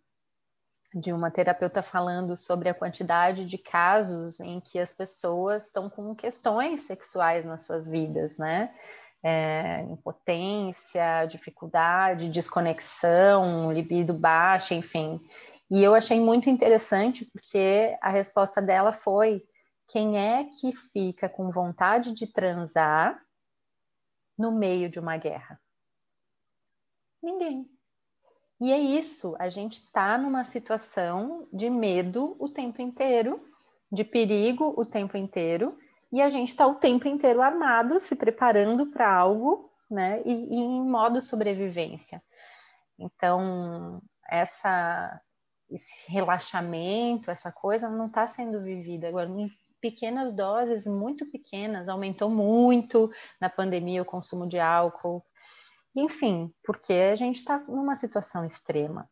[0.94, 6.16] de uma terapeuta falando sobre a quantidade de casos em que as pessoas estão com
[6.16, 8.74] questões sexuais nas suas vidas, né?
[9.22, 15.20] É, impotência, dificuldade, desconexão, libido baixa, enfim.
[15.70, 19.44] E eu achei muito interessante porque a resposta dela foi:
[19.88, 23.22] quem é que fica com vontade de transar
[24.38, 25.60] no meio de uma guerra?
[27.22, 27.77] Ninguém.
[28.60, 33.40] E é isso, a gente está numa situação de medo o tempo inteiro,
[33.92, 35.78] de perigo o tempo inteiro,
[36.12, 40.22] e a gente está o tempo inteiro armado, se preparando para algo, né?
[40.26, 42.22] E, e, em modo sobrevivência.
[42.98, 45.22] Então, essa,
[45.70, 52.30] esse relaxamento, essa coisa não está sendo vivida agora em pequenas doses, muito pequenas, aumentou
[52.30, 55.24] muito na pandemia o consumo de álcool,
[55.96, 59.10] enfim, porque a gente está numa situação extrema.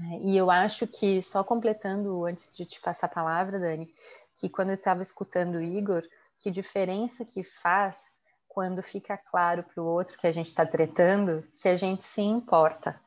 [0.00, 3.92] É, e eu acho que, só completando, antes de te passar a palavra, Dani,
[4.34, 6.02] que quando eu estava escutando o Igor,
[6.40, 11.44] que diferença que faz quando fica claro para o outro que a gente está tretando
[11.60, 13.00] que a gente se importa.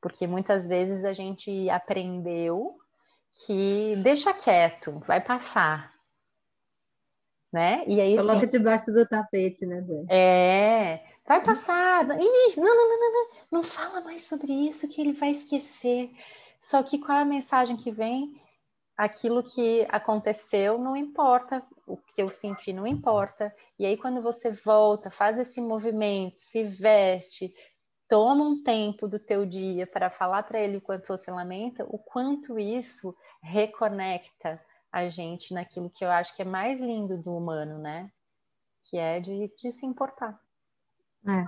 [0.00, 2.78] Porque muitas vezes a gente aprendeu
[3.46, 5.92] que deixa quieto, vai passar.
[7.52, 7.84] Né?
[7.86, 10.06] E aí, Coloca assim, debaixo do tapete, né, Dani?
[10.08, 12.04] É, Vai passar.
[12.20, 16.10] Ih, não, não, não, não, não, não fala mais sobre isso que ele vai esquecer.
[16.60, 18.40] Só que qual é a mensagem que vem?
[18.96, 23.54] Aquilo que aconteceu não importa, o que eu senti não importa.
[23.78, 27.54] E aí, quando você volta, faz esse movimento, se veste,
[28.08, 31.98] toma um tempo do teu dia para falar para ele o quanto você lamenta, o
[31.98, 34.62] quanto isso reconecta
[34.92, 38.10] a gente naquilo que eu acho que é mais lindo do humano, né?
[38.82, 40.38] Que é de, de se importar.
[41.26, 41.44] É.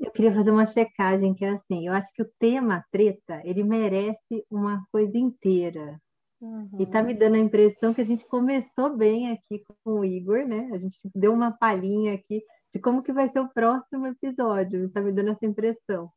[0.00, 3.64] Eu queria fazer uma checagem que é assim, eu acho que o tema treta, ele
[3.64, 6.00] merece uma coisa inteira.
[6.40, 6.70] Uhum.
[6.78, 10.46] E tá me dando a impressão que a gente começou bem aqui com o Igor,
[10.46, 10.70] né?
[10.72, 14.88] A gente deu uma palhinha aqui de como que vai ser o próximo episódio.
[14.90, 16.08] Tá me dando essa impressão.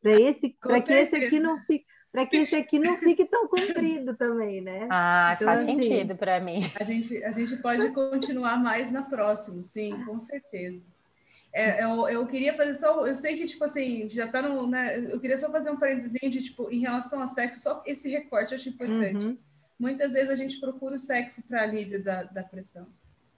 [0.00, 3.48] Para esse, para que esse aqui não fique, para que esse aqui não fique tão
[3.48, 4.86] comprido também, né?
[4.92, 6.60] Ah, então, faz assim, sentido para mim.
[6.78, 10.84] A gente, a gente pode continuar mais na próxima, sim, com certeza.
[11.52, 13.06] É, eu, eu queria fazer só.
[13.06, 14.66] Eu sei que, tipo assim, já tá no.
[14.66, 18.08] Né, eu queria só fazer um parênteses de, tipo, em relação ao sexo, só esse
[18.08, 19.26] recorte eu acho importante.
[19.26, 19.38] Uhum.
[19.78, 22.86] Muitas vezes a gente procura o sexo para alívio da, da pressão.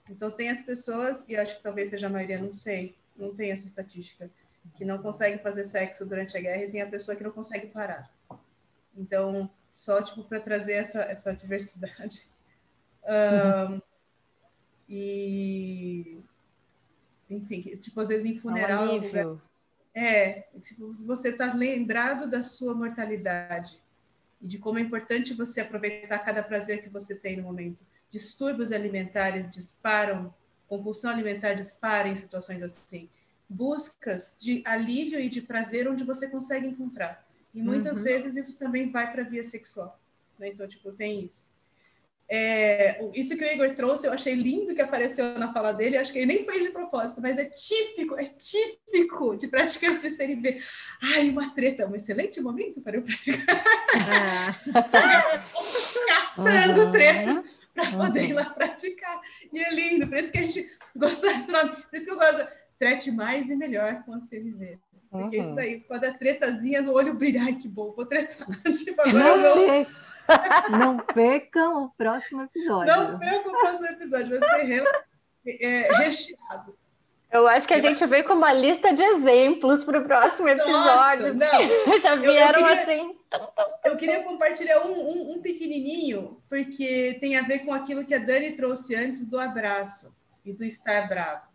[0.09, 3.51] Então, tem as pessoas, e acho que talvez seja a maioria, não sei, não tem
[3.51, 4.29] essa estatística,
[4.75, 7.67] que não consegue fazer sexo durante a guerra e tem a pessoa que não consegue
[7.67, 8.11] parar.
[8.95, 12.27] Então, só tipo para trazer essa, essa diversidade.
[13.03, 13.81] Um, uhum.
[14.89, 16.19] E
[17.31, 18.83] enfim, tipo, às vezes em funeral.
[18.83, 19.41] É, um lugar,
[19.93, 23.79] é tipo, você está lembrado da sua mortalidade
[24.41, 27.77] e de como é importante você aproveitar cada prazer que você tem no momento.
[28.09, 30.33] Distúrbios alimentares disparam,
[30.67, 33.09] compulsão alimentar dispara em situações assim.
[33.47, 37.25] Buscas de alívio e de prazer onde você consegue encontrar.
[37.53, 38.03] E muitas uhum.
[38.03, 39.99] vezes isso também vai para a via sexual.
[40.39, 40.49] Né?
[40.49, 41.50] Então, tipo, tem isso.
[42.33, 46.13] É, isso que o Igor trouxe, eu achei lindo que apareceu na fala dele, acho
[46.13, 50.57] que ele nem fez de propósito, mas é típico, é típico de praticantes de CNB.
[51.13, 53.61] Ai, uma treta, um excelente momento para eu praticar.
[53.95, 55.41] Ah.
[56.07, 56.91] Caçando uhum.
[56.91, 59.19] treta para poder ir lá praticar.
[59.51, 60.65] E é lindo, por isso que a gente
[60.95, 62.47] gosta desse nome, por isso que eu gosto.
[62.79, 64.79] Trete mais e melhor com a CNV.
[65.09, 65.43] Porque uhum.
[65.43, 68.47] isso daí, quando a tretazinha no olho brilha, ai que bom, vou tretar.
[68.71, 69.85] tipo, agora eu vou
[70.69, 72.93] não percam o próximo episódio.
[72.93, 74.83] Não percam o próximo episódio, vai ser re,
[75.45, 76.75] é, recheado.
[77.31, 81.33] Eu acho que a gente veio com uma lista de exemplos para o próximo episódio.
[81.33, 81.95] Nossa, não.
[81.99, 83.15] Já vieram eu, eu queria, assim.
[83.85, 88.19] Eu queria compartilhar um, um, um, pequenininho, porque tem a ver com aquilo que a
[88.19, 90.13] Dani trouxe antes do abraço
[90.43, 91.47] e do estar bravo.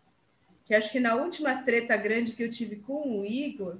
[0.64, 3.76] Que acho que na última treta grande que eu tive com o Igor,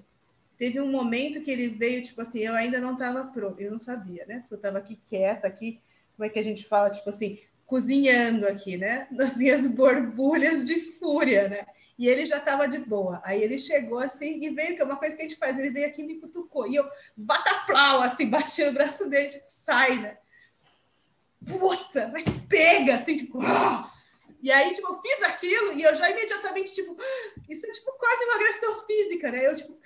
[0.58, 3.78] teve um momento que ele veio, tipo assim, eu ainda não estava pronto, eu não
[3.78, 4.44] sabia, né?
[4.50, 5.80] Eu estava aqui quieta, aqui,
[6.16, 9.06] como é que a gente fala, tipo assim, cozinhando aqui, né?
[9.12, 11.66] Nas minhas borbulhas de fúria, né?
[11.98, 13.22] E ele já estava de boa.
[13.24, 15.70] Aí ele chegou assim e veio, que é uma coisa que a gente faz, ele
[15.70, 16.66] veio aqui e me cutucou.
[16.66, 16.86] E eu,
[17.16, 20.18] bataplau, assim, bati no braço dele, tipo, sai, né?
[21.46, 23.96] Puta, mas pega, assim, tipo, oh!
[24.42, 26.96] E aí, tipo, eu fiz aquilo e eu já imediatamente, tipo,
[27.48, 29.46] isso é, tipo, quase uma agressão física, né?
[29.46, 29.78] Eu, tipo,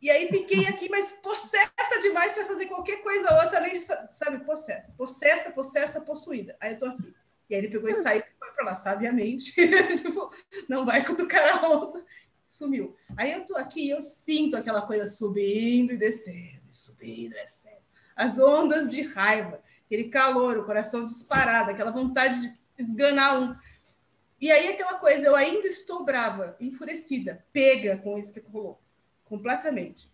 [0.00, 3.86] e aí fiquei aqui, mas possessa demais para fazer qualquer coisa ou outra, além de,
[4.10, 6.56] sabe, possessa, possessa, possessa, possuída.
[6.60, 7.14] Aí eu tô aqui.
[7.48, 9.52] E aí ele pegou e saiu e foi para lá, sabiamente.
[9.96, 10.30] tipo,
[10.68, 12.04] não vai cutucar a onça.
[12.42, 12.94] Sumiu.
[13.16, 17.76] Aí eu tô aqui e eu sinto aquela coisa subindo e descendo, subindo e descendo.
[18.14, 23.56] As ondas de raiva, aquele calor, o coração disparado, aquela vontade de esganar um.
[24.40, 28.80] E aí aquela coisa, eu ainda estou brava, enfurecida, pega com isso que rolou
[29.26, 30.10] completamente.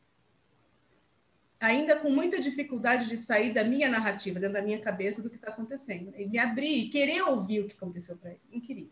[1.60, 5.36] Ainda com muita dificuldade de sair da minha narrativa, dentro da minha cabeça, do que
[5.36, 6.12] está acontecendo.
[6.16, 8.40] E me abrir e querer ouvir o que aconteceu para ele.
[8.50, 8.88] Não queria.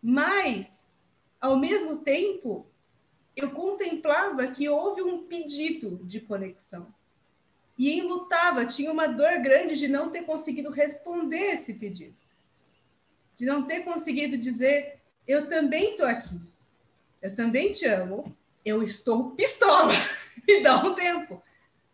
[0.00, 0.92] Mas,
[1.40, 2.66] ao mesmo tempo,
[3.34, 6.94] eu contemplava que houve um pedido de conexão.
[7.76, 12.14] E enlutava, tinha uma dor grande de não ter conseguido responder esse pedido.
[13.34, 16.40] De não ter conseguido dizer: eu também estou aqui,
[17.20, 19.92] eu também te amo, eu estou pistola,
[20.46, 21.42] me dá um tempo,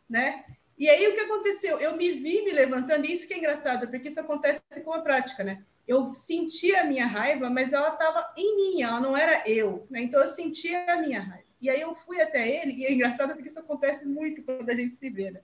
[0.08, 0.44] né?
[0.78, 1.78] E aí o que aconteceu?
[1.78, 5.02] Eu me vi me levantando, e isso que é engraçado, porque isso acontece com a
[5.02, 5.62] prática, né?
[5.86, 10.00] Eu sentia a minha raiva, mas ela estava em mim, ela não era eu, né?
[10.00, 11.44] Então eu sentia a minha raiva.
[11.60, 14.74] E aí eu fui até ele, e é engraçado porque isso acontece muito quando a
[14.74, 15.40] gente se vê, né?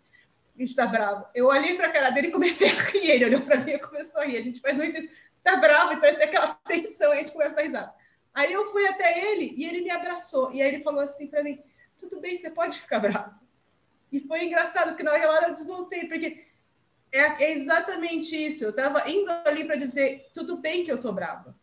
[0.56, 1.26] A gente tá bravo.
[1.34, 3.78] Eu olhei para a cara dele e comecei a rir, ele olhou para mim e
[3.78, 4.38] começou a rir.
[4.38, 5.08] A gente faz muito isso,
[5.42, 7.94] tá bravo, e parece aquela tensão, e a gente começa a risada.
[8.36, 10.52] Aí eu fui até ele e ele me abraçou.
[10.52, 11.58] E aí ele falou assim para mim:
[11.96, 13.34] tudo bem, você pode ficar bravo.
[14.12, 16.46] E foi engraçado, porque na hora eu desmontei, porque
[17.10, 18.62] é, é exatamente isso.
[18.62, 21.56] Eu estava indo ali para dizer: tudo bem que eu tô brava.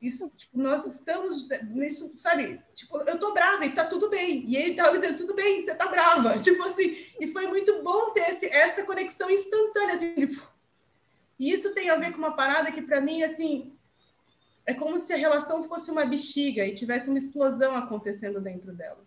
[0.00, 2.62] Isso, tipo, nós estamos nisso, sabe?
[2.72, 4.44] Tipo, eu tô brava e tá tudo bem.
[4.46, 6.38] E ele tava dizendo, tudo bem, você tá brava.
[6.40, 10.14] Tipo assim, e foi muito bom ter esse, essa conexão instantânea, assim.
[11.38, 13.78] E isso tem a ver com uma parada que, para mim, assim,
[14.70, 19.04] é como se a relação fosse uma bexiga e tivesse uma explosão acontecendo dentro dela.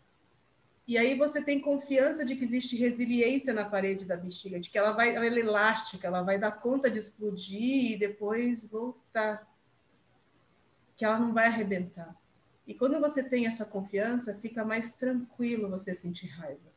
[0.85, 4.77] E aí você tem confiança de que existe resiliência na parede da bexiga, de que
[4.77, 9.47] ela vai, ela é elástica, ela vai dar conta de explodir e depois voltar.
[10.97, 12.13] Que ela não vai arrebentar.
[12.67, 16.73] E quando você tem essa confiança, fica mais tranquilo você sentir raiva.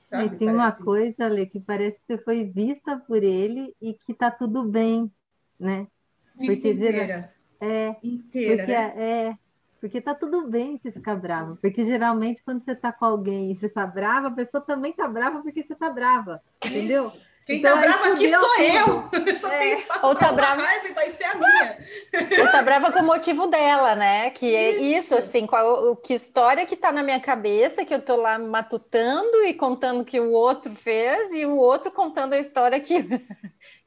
[0.00, 0.36] Sabe?
[0.36, 0.78] E tem parece...
[0.78, 4.64] uma coisa, Ale, que parece que você foi vista por ele e que tá tudo
[4.64, 5.12] bem,
[5.60, 5.86] né?
[6.34, 7.33] Vista Porque inteira.
[7.64, 8.92] É, inteira, porque, né?
[8.96, 9.34] É,
[9.80, 11.56] porque tá tudo bem se ficar bravo.
[11.60, 15.06] Porque geralmente quando você tá com alguém e você tá brava, a pessoa também tá
[15.06, 16.42] brava porque você tá brava.
[16.64, 17.06] Entendeu?
[17.08, 17.34] Isso.
[17.46, 18.62] Quem então, tá brava aqui sou tudo.
[18.62, 19.36] eu.
[19.36, 19.58] Só é.
[19.58, 20.62] tem espaço Ou tá brava...
[20.62, 21.78] raiva e vai ser a minha.
[22.40, 24.30] Ou tá brava com o motivo dela, né?
[24.30, 24.56] Que isso.
[24.56, 28.16] é isso, assim, qual, o, que história que tá na minha cabeça, que eu tô
[28.16, 33.06] lá matutando e contando que o outro fez, e o outro contando a história que,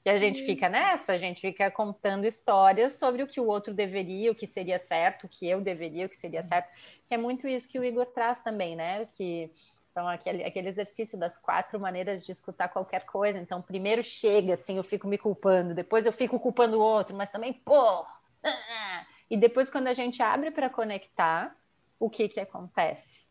[0.07, 0.45] Porque a gente Isso.
[0.45, 4.47] fica nessa, a gente fica contando histórias sobre o que o outro deveria, o que
[4.47, 6.69] seria certo, o que eu deveria, o que seria certo,
[7.05, 9.05] que é muito isso que o Igor traz também, né?
[9.17, 9.51] Que
[9.93, 13.37] são aquele, aquele exercício das quatro maneiras de escutar qualquer coisa.
[13.37, 17.29] Então, primeiro chega, assim, eu fico me culpando, depois eu fico culpando o outro, mas
[17.29, 18.05] também, pô!
[18.45, 19.05] ah!
[19.29, 21.53] E depois, quando a gente abre para conectar,
[21.99, 23.25] o que que acontece?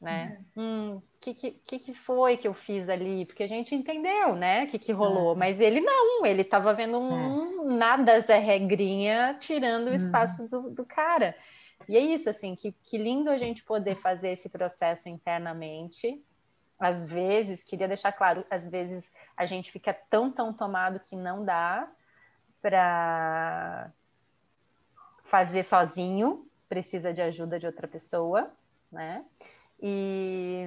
[0.00, 0.42] Né?
[0.56, 1.02] Hum,
[1.32, 3.24] que, que, que foi que eu fiz ali?
[3.24, 4.64] Porque a gente entendeu, né?
[4.64, 5.36] O que, que rolou, É.
[5.36, 9.94] mas ele não, ele estava vendo um nada Zé Regrinha tirando o Uhum.
[9.94, 11.34] espaço do, do cara.
[11.88, 16.20] E é isso, assim, que, que lindo a gente poder fazer esse processo internamente.
[16.78, 21.44] Às vezes, queria deixar claro, às vezes a gente fica tão, tão tomado que não
[21.44, 21.88] dá
[22.60, 23.92] para
[25.22, 28.50] fazer sozinho, precisa de ajuda de outra pessoa,
[28.90, 29.24] né?
[29.80, 30.64] E,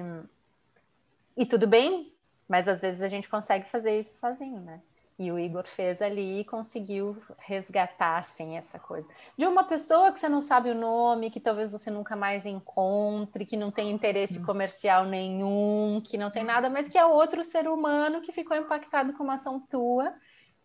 [1.38, 2.12] e tudo bem,
[2.48, 4.82] mas às vezes a gente consegue fazer isso sozinho, né?
[5.16, 9.08] E o Igor fez ali e conseguiu resgatar, assim, essa coisa.
[9.36, 13.46] De uma pessoa que você não sabe o nome, que talvez você nunca mais encontre,
[13.46, 17.68] que não tem interesse comercial nenhum, que não tem nada, mas que é outro ser
[17.68, 20.12] humano que ficou impactado com uma ação tua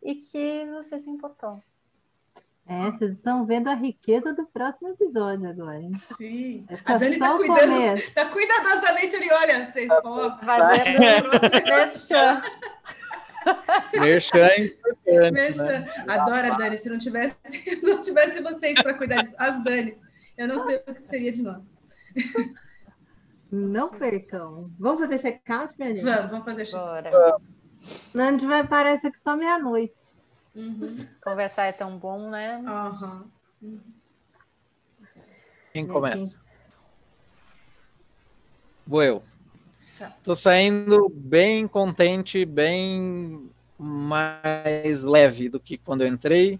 [0.01, 1.61] e que você se importou.
[2.66, 5.91] É, vocês estão vendo a riqueza do próximo episódio agora, hein?
[6.01, 6.66] Sim.
[6.70, 8.14] É A Dani tá o cuidando, começo.
[8.14, 10.99] tá cuidadosamente ali, olha, vocês ó, Fazendo
[11.66, 12.41] merchan.
[13.99, 15.64] Merchan é importante, Mexa.
[15.80, 15.86] né?
[16.07, 16.78] Adora, Dani.
[16.78, 20.01] Se não tivesse, se não tivesse vocês para cuidar disso, as Danis,
[20.38, 21.78] eu não sei o que seria de nós.
[23.51, 24.72] Não percam.
[24.80, 26.05] Vamos fazer check-out, minha gente?
[26.05, 26.80] Vamos, vamos fazer check.
[26.80, 27.11] Bora.
[28.14, 29.93] Não, a gente vai isso aqui só meia-noite.
[30.55, 31.07] Uhum.
[31.21, 32.61] Conversar é tão bom, né?
[32.65, 33.29] Aham.
[35.73, 36.39] Quem começa?
[38.85, 39.23] Vou eu.
[39.97, 40.13] Tá.
[40.23, 46.59] Tô saindo bem contente, bem mais leve do que quando eu entrei.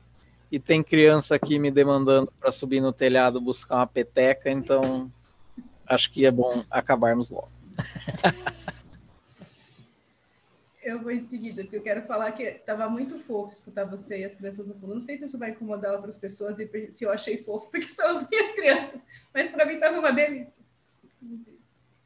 [0.51, 5.11] E tem criança aqui me demandando para subir no telhado buscar uma peteca, então
[5.87, 7.51] acho que é bom acabarmos logo.
[10.84, 14.25] Eu vou em seguida, porque eu quero falar que tava muito fofo escutar você e
[14.25, 14.93] as crianças do fundo.
[14.93, 18.09] Não sei se isso vai incomodar outras pessoas e se eu achei fofo, porque são
[18.09, 19.05] as minhas crianças.
[19.34, 20.63] Mas para mim tava uma delícia.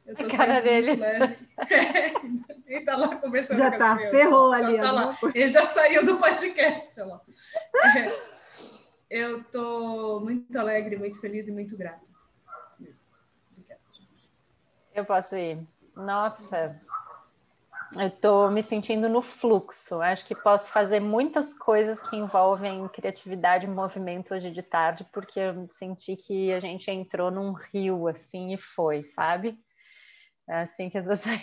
[0.06, 0.92] Eu tô A cara dele.
[2.66, 4.18] Ele tá lá conversando Já com as tá, crianças.
[4.18, 4.78] ferrou Já ali.
[4.78, 5.00] tá lá.
[5.00, 5.38] alguma coisa.
[5.38, 7.00] Ele já saiu do podcast.
[7.00, 7.22] Olha lá.
[7.84, 8.12] É,
[9.10, 12.00] eu tô muito alegre, muito feliz e muito grata.
[13.52, 14.30] Obrigada, gente.
[14.94, 15.58] Eu posso ir.
[15.96, 16.80] Nossa,
[17.96, 20.00] eu tô me sentindo no fluxo.
[20.00, 25.40] Acho que posso fazer muitas coisas que envolvem criatividade e movimento hoje de tarde, porque
[25.40, 29.58] eu senti que a gente entrou num rio assim e foi, sabe?
[30.48, 31.42] É assim que eu tô saindo.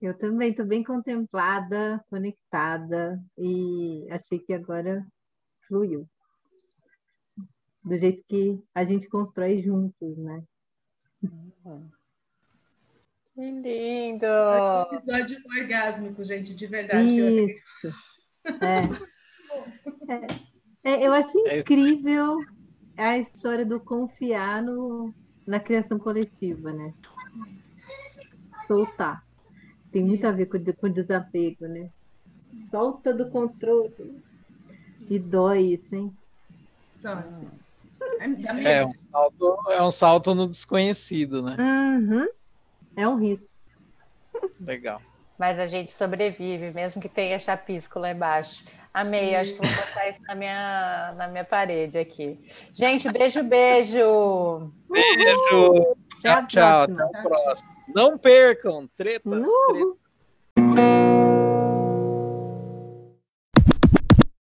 [0.00, 5.06] Eu também estou bem contemplada, conectada e achei que agora
[5.66, 6.06] fluiu.
[7.82, 10.44] Do jeito que a gente constrói juntos, né?
[13.34, 14.24] Que lindo!
[14.26, 17.08] É um episódio orgásmico, gente, de verdade.
[17.08, 17.96] que eu- Isso.
[18.60, 20.14] É.
[20.14, 20.26] É.
[20.84, 21.60] É, eu acho É isso.
[21.62, 22.38] incrível
[22.96, 25.12] a história do confiar no,
[25.46, 26.92] na criação coletiva, né?
[28.66, 29.24] Soltar.
[29.90, 31.90] Tem muito a ver com, com desapego, né?
[32.70, 34.22] Solta do controle.
[35.08, 36.16] E dói isso, hein?
[36.98, 37.50] Então,
[38.64, 41.56] é, um salto, é um salto no desconhecido, né?
[41.58, 42.26] Uhum.
[42.96, 43.46] É um risco.
[44.60, 45.00] Legal.
[45.38, 48.64] Mas a gente sobrevive, mesmo que tenha chapisco lá embaixo.
[48.92, 52.38] Amei, acho que vou botar isso na minha, na minha parede aqui.
[52.72, 54.72] Gente, beijo, beijo!
[54.88, 55.96] Beijo!
[56.24, 56.82] A Tchau, tchau.
[56.82, 57.74] Até o próximo.
[57.92, 58.88] Não percam!
[58.96, 59.74] Tretas, Uhul.
[59.74, 60.03] tretas.